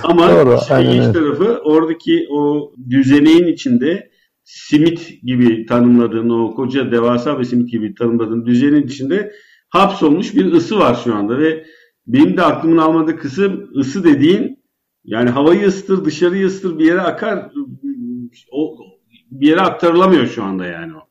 Ama 0.04 0.30
Doğru, 0.30 0.82
ilginç 0.82 1.14
tarafı 1.14 1.62
oradaki 1.64 2.28
o 2.32 2.74
düzeneğin 2.90 3.48
içinde 3.48 4.10
simit 4.44 5.22
gibi 5.24 5.66
tanımladığın 5.66 6.30
o 6.30 6.56
koca 6.56 6.92
devasa 6.92 7.40
bir 7.40 7.44
simit 7.44 7.72
gibi 7.72 7.96
tanımladığın 7.96 8.46
düzenin 8.46 8.84
içinde 8.84 9.32
hapsolmuş 9.70 10.36
bir 10.36 10.52
ısı 10.52 10.80
var 10.80 11.00
şu 11.04 11.16
anda 11.16 11.40
ve 11.40 11.66
benim 12.08 12.38
de 12.38 12.42
aklımın 12.42 12.78
almadığı 12.78 13.18
kısım 13.18 13.70
ısı 13.78 14.04
dediğin 14.04 14.66
yani 15.04 15.30
havayı 15.30 15.68
ısıtır 15.68 16.06
dışarıyı 16.06 16.48
ısıtır 16.48 16.80
bir 16.80 16.86
yere 16.86 17.02
akar 17.02 17.52
o 18.52 18.78
bir 19.32 19.48
yere 19.48 19.62
aktarılamıyor 19.62 20.28
şu 20.28 20.44
anda 20.44 20.66
yani 20.66 20.94
o. 20.96 21.06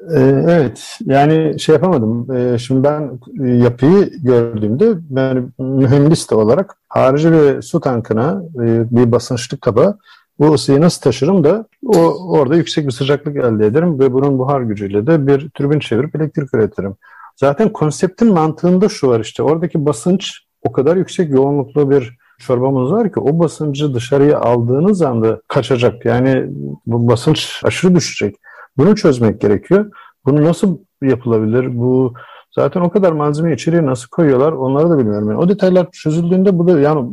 Ee, 0.00 0.44
evet, 0.48 0.98
yani 1.04 1.60
şey 1.60 1.72
yapamadım. 1.72 2.36
Ee, 2.36 2.58
şimdi 2.58 2.84
ben 2.84 3.20
e, 3.44 3.50
yapıyı 3.50 4.10
gördüğümde 4.22 4.94
ben 5.10 5.52
mühendis 5.58 6.30
de 6.30 6.34
olarak 6.34 6.76
harici 6.88 7.32
bir 7.32 7.62
su 7.62 7.80
tankına 7.80 8.42
e, 8.54 8.96
bir 8.96 9.12
basınçlı 9.12 9.60
kaba 9.60 9.98
bu 10.38 10.54
ısıyı 10.54 10.80
nasıl 10.80 11.00
taşırım 11.00 11.44
da 11.44 11.66
o 11.86 11.98
orada 12.28 12.56
yüksek 12.56 12.86
bir 12.86 12.92
sıcaklık 12.92 13.36
elde 13.36 13.66
ederim 13.66 14.00
ve 14.00 14.12
bunun 14.12 14.38
buhar 14.38 14.60
gücüyle 14.60 15.06
de 15.06 15.26
bir 15.26 15.50
türbin 15.50 15.78
çevirip 15.78 16.16
elektrik 16.16 16.54
üretirim. 16.54 16.94
Zaten 17.36 17.68
konseptin 17.68 18.32
mantığında 18.32 18.88
şu 18.88 19.08
var 19.08 19.20
işte 19.20 19.42
oradaki 19.42 19.86
basınç 19.86 20.40
o 20.62 20.72
kadar 20.72 20.96
yüksek 20.96 21.30
yoğunluklu 21.30 21.90
bir 21.90 22.18
çorbamız 22.38 22.92
var 22.92 23.12
ki 23.12 23.20
o 23.20 23.38
basıncı 23.38 23.94
dışarıya 23.94 24.40
aldığınız 24.40 25.02
anda 25.02 25.40
kaçacak. 25.48 26.04
Yani 26.04 26.46
bu 26.86 27.08
basınç 27.08 27.60
aşırı 27.64 27.94
düşecek. 27.94 28.36
Bunu 28.80 28.96
çözmek 28.96 29.40
gerekiyor. 29.40 29.90
Bunu 30.24 30.44
nasıl 30.44 30.78
yapılabilir? 31.02 31.78
Bu 31.78 32.14
zaten 32.54 32.80
o 32.80 32.90
kadar 32.90 33.12
malzeme 33.12 33.54
içeriye 33.54 33.86
nasıl 33.86 34.08
koyuyorlar 34.08 34.52
onları 34.52 34.90
da 34.90 34.98
bilmiyorum. 34.98 35.30
Yani 35.30 35.38
o 35.38 35.48
detaylar 35.48 35.90
çözüldüğünde 35.90 36.58
bu 36.58 36.68
da 36.68 36.80
yani 36.80 37.10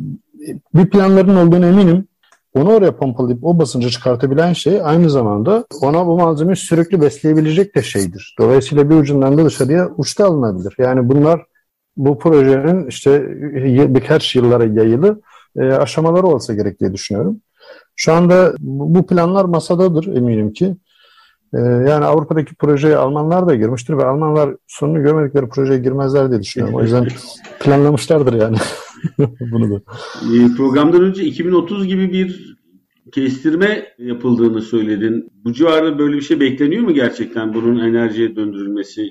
bir 0.74 0.90
planların 0.90 1.36
olduğunu 1.36 1.66
eminim. 1.66 2.08
Onu 2.54 2.72
oraya 2.72 2.96
pompalayıp 2.96 3.44
o 3.44 3.58
basıncı 3.58 3.90
çıkartabilen 3.90 4.52
şey 4.52 4.80
aynı 4.84 5.10
zamanda 5.10 5.64
ona 5.82 6.06
bu 6.06 6.18
malzemeyi 6.18 6.56
sürekli 6.56 7.00
besleyebilecek 7.00 7.74
de 7.74 7.82
şeydir. 7.82 8.34
Dolayısıyla 8.38 8.90
bir 8.90 8.94
ucundan 8.94 9.38
da 9.38 9.44
dışarıya 9.44 9.88
uçta 9.96 10.26
alınabilir. 10.26 10.74
Yani 10.78 11.08
bunlar 11.08 11.44
bu 11.96 12.18
projenin 12.18 12.86
işte 12.86 13.24
birkaç 13.94 14.36
yıllara 14.36 14.64
yayılı 14.64 15.20
e, 15.56 15.72
aşamaları 15.72 16.26
olsa 16.26 16.54
gerek 16.54 16.80
diye 16.80 16.92
düşünüyorum. 16.92 17.40
Şu 17.96 18.12
anda 18.12 18.54
bu 18.58 19.06
planlar 19.06 19.44
masadadır 19.44 20.16
eminim 20.16 20.52
ki. 20.52 20.76
Ee, 21.54 21.58
yani 21.58 22.04
Avrupa'daki 22.04 22.54
projeye 22.54 22.96
Almanlar 22.96 23.48
da 23.48 23.54
girmiştir 23.54 23.96
ve 23.96 24.04
Almanlar 24.04 24.56
sonunu 24.66 25.02
görmedikleri 25.02 25.48
projeye 25.48 25.78
girmezler 25.78 26.30
diye 26.30 26.40
düşünüyorum. 26.40 26.78
O 26.78 26.82
yüzden 26.82 27.08
planlamışlardır 27.60 28.32
yani 28.32 28.56
bunu 29.52 29.70
da. 29.70 29.80
Ee, 30.22 30.56
programdan 30.56 31.02
önce 31.02 31.24
2030 31.24 31.86
gibi 31.86 32.12
bir 32.12 32.58
kestirme 33.12 33.86
yapıldığını 33.98 34.62
söyledin. 34.62 35.30
Bu 35.44 35.52
civarda 35.52 35.98
böyle 35.98 36.16
bir 36.16 36.22
şey 36.22 36.40
bekleniyor 36.40 36.82
mu 36.82 36.94
gerçekten 36.94 37.54
bunun 37.54 37.78
enerjiye 37.80 38.36
döndürülmesi? 38.36 39.10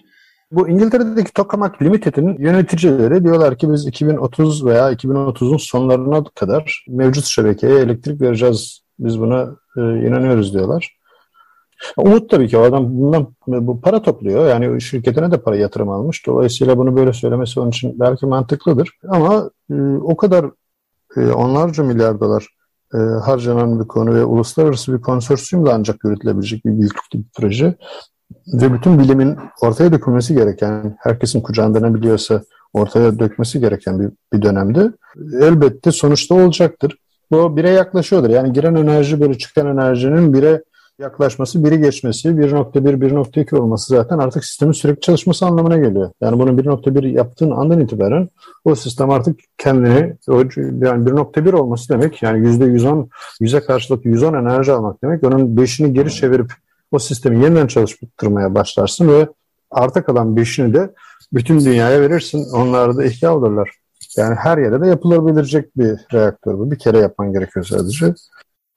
Bu 0.52 0.70
İngiltere'deki 0.70 1.34
Tokamak 1.34 1.82
Limited'in 1.82 2.38
yöneticileri 2.40 3.24
diyorlar 3.24 3.58
ki 3.58 3.72
biz 3.72 3.88
2030 3.88 4.66
veya 4.66 4.92
2030'un 4.92 5.58
sonlarına 5.58 6.24
kadar 6.24 6.86
mevcut 6.88 7.26
şebekeye 7.26 7.80
elektrik 7.80 8.22
vereceğiz. 8.22 8.82
Biz 9.00 9.20
buna 9.20 9.56
e, 9.78 9.82
inanıyoruz 9.82 10.54
diyorlar. 10.54 10.97
Umut 11.98 12.30
tabii 12.30 12.48
ki 12.48 12.58
o 12.58 12.62
adam 12.62 12.86
bundan 12.90 13.28
bu 13.48 13.82
para 13.82 14.02
topluyor. 14.02 14.48
Yani 14.48 14.82
şirketine 14.82 15.32
de 15.32 15.42
para 15.42 15.56
yatırım 15.56 15.90
almış. 15.90 16.28
Dolayısıyla 16.28 16.78
bunu 16.78 16.96
böyle 16.96 17.14
söylemesi 17.14 17.60
onun 17.60 17.70
için 17.70 18.00
belki 18.00 18.26
mantıklıdır. 18.26 18.90
Ama 19.08 19.52
e, 19.72 19.74
o 20.02 20.18
kadar 20.18 20.46
e, 21.18 21.32
onlarca 21.32 21.84
milyar 21.84 22.20
dolar 22.20 22.48
e, 22.94 22.98
harcanan 22.98 23.80
bir 23.80 23.88
konu 23.88 24.16
ve 24.16 24.26
uluslararası 24.26 24.94
bir 24.94 25.02
konsorsiyumla 25.02 25.74
ancak 25.74 26.04
yürütülebilecek 26.04 26.66
bir 26.66 26.80
büyüklükte 26.80 27.18
bir 27.18 27.26
proje 27.36 27.76
ve 28.54 28.74
bütün 28.74 29.00
bilimin 29.00 29.38
ortaya 29.62 29.92
dökülmesi 29.92 30.36
gereken, 30.36 30.98
herkesin 31.00 31.42
kucağında 31.42 31.80
ne 31.80 31.94
biliyorsa 31.94 32.42
ortaya 32.74 33.20
dökmesi 33.20 33.60
gereken 33.60 34.00
bir, 34.00 34.10
bir 34.34 34.42
dönemde 34.42 34.92
elbette 35.42 35.92
sonuçta 35.92 36.36
olacaktır. 36.36 36.98
Bu 37.32 37.58
bire 37.58 37.70
yaklaşıyordur. 37.70 38.30
Yani 38.30 38.54
giren 38.54 38.76
enerji 38.76 39.20
böyle 39.20 39.38
çıkan 39.38 39.68
enerjinin 39.68 40.34
bire 40.34 40.64
yaklaşması, 41.00 41.66
biri 41.66 41.82
geçmesi, 41.82 42.30
1.1, 42.30 43.00
1.2 43.00 43.58
olması 43.58 43.94
zaten 43.94 44.18
artık 44.18 44.46
sistemin 44.46 44.72
sürekli 44.72 45.02
çalışması 45.02 45.46
anlamına 45.46 45.78
geliyor. 45.78 46.12
Yani 46.22 46.40
bunu 46.40 46.50
1.1 46.50 47.08
yaptığın 47.08 47.52
andan 47.52 47.80
itibaren 47.80 48.30
o 48.66 48.76
sistem 48.76 49.10
artık 49.10 49.40
kendini, 49.58 50.16
yani 50.28 51.06
1.1 51.06 51.56
olması 51.56 51.90
demek 51.90 52.24
yani 52.24 52.48
%110, 52.48 53.10
yüze 53.40 53.60
karşılık 53.60 54.06
110 54.06 54.34
enerji 54.34 54.72
almak 54.72 55.04
demek. 55.04 55.24
Onun 55.24 55.56
5'ini 55.56 55.88
geri 55.88 56.12
çevirip 56.12 56.54
o 56.92 57.00
sistemi 57.00 57.44
yeniden 57.44 57.68
çalıştırmaya 57.68 58.56
başlarsın 58.56 59.08
ve 59.08 59.28
arta 59.72 60.04
kalan 60.04 60.38
beşini 60.38 60.74
de 60.74 60.94
bütün 61.34 61.60
dünyaya 61.60 62.02
verirsin. 62.02 62.46
Onlar 62.54 62.98
da 62.98 63.04
ihya 63.04 63.36
olurlar. 63.36 63.72
Yani 64.18 64.36
her 64.36 64.58
yere 64.58 64.82
de 64.82 64.88
yapılabilecek 64.88 65.78
bir 65.78 66.00
reaktör 66.14 66.54
bu. 66.54 66.72
Bir 66.72 66.80
kere 66.80 66.98
yapman 66.98 67.34
gerekiyor 67.34 67.66
sadece. 67.66 68.14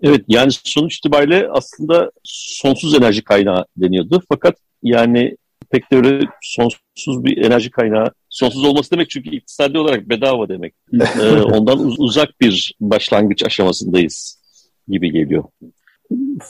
Evet 0.02 0.24
yani 0.28 0.52
sonuç 0.64 0.98
itibariyle 0.98 1.48
aslında 1.52 2.10
sonsuz 2.24 2.94
enerji 2.94 3.24
kaynağı 3.24 3.64
deniyordu. 3.76 4.22
Fakat 4.28 4.54
yani 4.82 5.36
pek 5.70 5.92
de 5.92 5.96
öyle 5.96 6.26
sonsuz 6.42 7.24
bir 7.24 7.44
enerji 7.44 7.70
kaynağı. 7.70 8.12
Sonsuz 8.28 8.64
olması 8.64 8.90
demek 8.90 9.10
çünkü 9.10 9.30
iktisadi 9.30 9.78
olarak 9.78 10.08
bedava 10.08 10.48
demek. 10.48 10.74
ee, 11.20 11.42
ondan 11.42 11.78
uz- 11.78 12.00
uzak 12.00 12.40
bir 12.40 12.74
başlangıç 12.80 13.44
aşamasındayız 13.44 14.40
gibi 14.88 15.12
geliyor. 15.12 15.44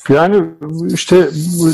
Yani 0.08 0.44
işte 0.94 1.16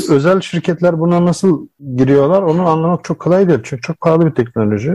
özel 0.09 0.41
şirketler 0.41 0.99
buna 0.99 1.25
nasıl 1.25 1.67
giriyorlar 1.97 2.41
onu 2.41 2.67
anlamak 2.67 3.03
çok 3.03 3.19
kolay 3.19 3.49
değil. 3.49 3.59
Çünkü 3.63 3.81
çok 3.81 4.01
pahalı 4.01 4.25
bir 4.25 4.31
teknoloji. 4.31 4.91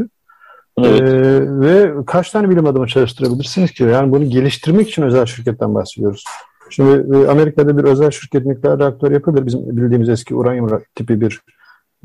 Evet. 0.78 1.00
Ee, 1.00 1.60
ve 1.60 1.92
kaç 2.06 2.30
tane 2.30 2.50
bilim 2.50 2.66
adamı 2.66 2.86
çalıştırabilirsiniz 2.86 3.72
ki? 3.72 3.82
Yani 3.82 4.12
bunu 4.12 4.30
geliştirmek 4.30 4.88
için 4.88 5.02
özel 5.02 5.26
şirketten 5.26 5.74
bahsediyoruz. 5.74 6.24
Şimdi 6.72 7.16
e, 7.16 7.28
Amerika'da 7.28 7.78
bir 7.78 7.84
özel 7.84 8.10
şirket 8.10 8.46
nükleer 8.46 8.78
reaktör 8.78 9.10
yapabilir. 9.10 9.46
Bizim 9.46 9.76
bildiğimiz 9.76 10.08
eski 10.08 10.34
uranyum 10.34 10.66
ra- 10.68 10.84
tipi 10.94 11.20
bir 11.20 11.40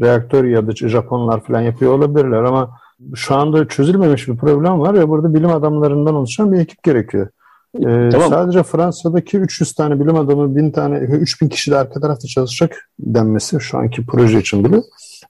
reaktör 0.01 0.43
ya 0.43 0.67
da 0.67 0.71
Japonlar 0.75 1.43
falan 1.43 1.61
yapıyor 1.61 1.93
olabilirler 1.93 2.43
ama 2.43 2.69
şu 3.15 3.35
anda 3.35 3.67
çözülmemiş 3.67 4.27
bir 4.27 4.37
problem 4.37 4.79
var 4.79 4.93
ve 4.93 5.09
burada 5.09 5.33
bilim 5.33 5.49
adamlarından 5.49 6.15
oluşan 6.15 6.51
bir 6.51 6.59
ekip 6.59 6.83
gerekiyor. 6.83 7.27
Ee, 7.75 8.09
Tamam. 8.11 8.29
Sadece 8.29 8.63
Fransa'daki 8.63 9.37
300 9.37 9.73
tane 9.73 9.99
bilim 9.99 10.15
adamı, 10.15 10.55
1000 10.55 10.71
tane, 10.71 10.97
3000 10.97 11.49
kişi 11.49 11.71
de 11.71 11.77
arka 11.77 11.99
tarafta 11.99 12.27
çalışacak 12.27 12.89
denmesi 12.99 13.59
şu 13.59 13.77
anki 13.77 14.05
proje 14.05 14.39
için 14.39 14.63
bile 14.63 14.81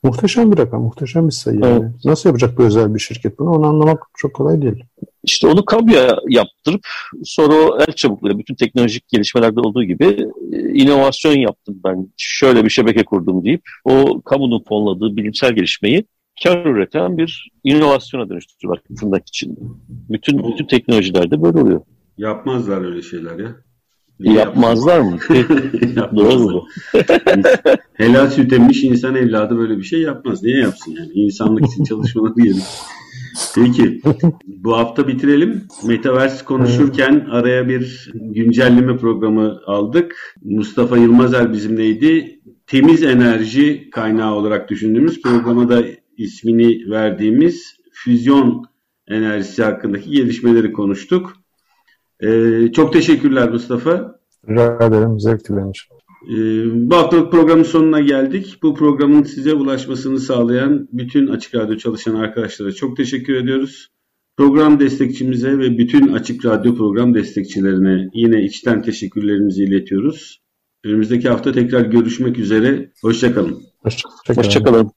muhteşem 0.03 0.51
bir 0.51 0.57
rakam, 0.57 0.81
muhteşem 0.81 1.27
bir 1.27 1.33
sayı. 1.33 1.59
Yani. 1.59 1.71
Evet. 1.71 2.05
Nasıl 2.05 2.29
yapacak 2.29 2.57
bu 2.57 2.63
özel 2.63 2.95
bir 2.95 2.99
şirket 2.99 3.39
bunu? 3.39 3.51
Onu 3.51 3.67
anlamak 3.67 4.03
çok 4.17 4.33
kolay 4.33 4.61
değil. 4.61 4.83
İşte 5.27 5.47
onu 5.47 5.65
kamuya 5.65 6.17
yaptırıp 6.29 6.81
sonra 7.23 7.53
o 7.53 7.79
el 7.79 7.93
çabukluğuyla 7.93 8.39
bütün 8.39 8.55
teknolojik 8.55 9.07
gelişmelerde 9.07 9.59
olduğu 9.59 9.83
gibi 9.83 10.05
e, 10.53 10.59
inovasyon 10.73 11.33
yaptım 11.33 11.79
ben. 11.85 12.07
Şöyle 12.17 12.65
bir 12.65 12.69
şebeke 12.69 13.03
kurdum 13.03 13.45
deyip 13.45 13.61
o 13.85 14.21
kamunun 14.21 14.63
fonladığı 14.69 15.17
bilimsel 15.17 15.55
gelişmeyi 15.55 16.05
kar 16.43 16.65
üreten 16.65 17.17
bir 17.17 17.51
inovasyona 17.63 18.29
dönüştürüyorlar 18.29 18.83
tırnak 18.99 19.27
içinde. 19.27 19.59
Bütün, 20.09 20.37
bütün 20.37 20.65
teknolojilerde 20.65 21.41
böyle 21.41 21.59
oluyor. 21.59 21.81
Yapmazlar 22.17 22.85
öyle 22.85 23.01
şeyler 23.01 23.39
ya. 23.39 23.55
Yapmazlar 24.19 24.99
mı? 24.99 25.17
Doğru 26.15 26.39
mu? 26.39 26.67
Helal 27.93 28.29
süt 28.29 28.53
emmiş 28.53 28.83
insan 28.83 29.15
evladı 29.15 29.57
böyle 29.57 29.77
bir 29.77 29.83
şey 29.83 30.01
yapmaz. 30.01 30.43
Niye 30.43 30.57
yapsın 30.57 30.95
yani? 30.99 31.11
İnsanlık 31.13 31.65
için 31.65 31.83
çalışmaları 31.83 32.35
diyelim. 32.35 32.63
Peki. 33.55 34.01
Bu 34.45 34.77
hafta 34.77 35.07
bitirelim. 35.07 35.67
Metaverse 35.87 36.45
konuşurken 36.45 37.27
araya 37.31 37.69
bir 37.69 38.11
güncelleme 38.13 38.97
programı 38.97 39.61
aldık. 39.65 40.35
Mustafa 40.43 40.97
Yılmazer 40.97 41.53
bizimleydi. 41.53 42.39
Temiz 42.67 43.03
enerji 43.03 43.89
kaynağı 43.89 44.33
olarak 44.33 44.69
düşündüğümüz 44.69 45.21
programa 45.21 45.69
da 45.69 45.83
ismini 46.17 46.91
verdiğimiz 46.91 47.77
füzyon 47.91 48.65
enerjisi 49.07 49.63
hakkındaki 49.63 50.11
gelişmeleri 50.11 50.73
konuştuk. 50.73 51.33
Ee, 52.19 52.71
çok 52.73 52.93
teşekkürler 52.93 53.49
Mustafa. 53.49 54.19
Rica 54.49 54.77
ederim, 54.81 55.17
için. 55.17 55.55
Ee, 55.57 55.96
bu 56.73 56.95
haftalık 56.95 57.31
programın 57.31 57.63
sonuna 57.63 57.99
geldik. 57.99 58.59
Bu 58.63 58.75
programın 58.75 59.23
size 59.23 59.53
ulaşmasını 59.53 60.19
sağlayan 60.19 60.87
bütün 60.91 61.27
Açık 61.27 61.55
Radyo 61.55 61.77
çalışan 61.77 62.15
arkadaşlara 62.15 62.71
çok 62.71 62.97
teşekkür 62.97 63.35
ediyoruz. 63.35 63.87
Program 64.37 64.79
destekçimize 64.79 65.57
ve 65.59 65.77
bütün 65.77 66.07
Açık 66.13 66.45
Radyo 66.45 66.75
program 66.75 67.13
destekçilerine 67.13 68.09
yine 68.13 68.43
içten 68.43 68.81
teşekkürlerimizi 68.81 69.63
iletiyoruz. 69.63 70.41
Önümüzdeki 70.83 71.29
hafta 71.29 71.51
tekrar 71.51 71.81
görüşmek 71.81 72.39
üzere. 72.39 72.91
Hoşçakalın. 73.01 73.61
Hoşçakalın. 73.83 74.37
Hoşçakalın. 74.37 74.96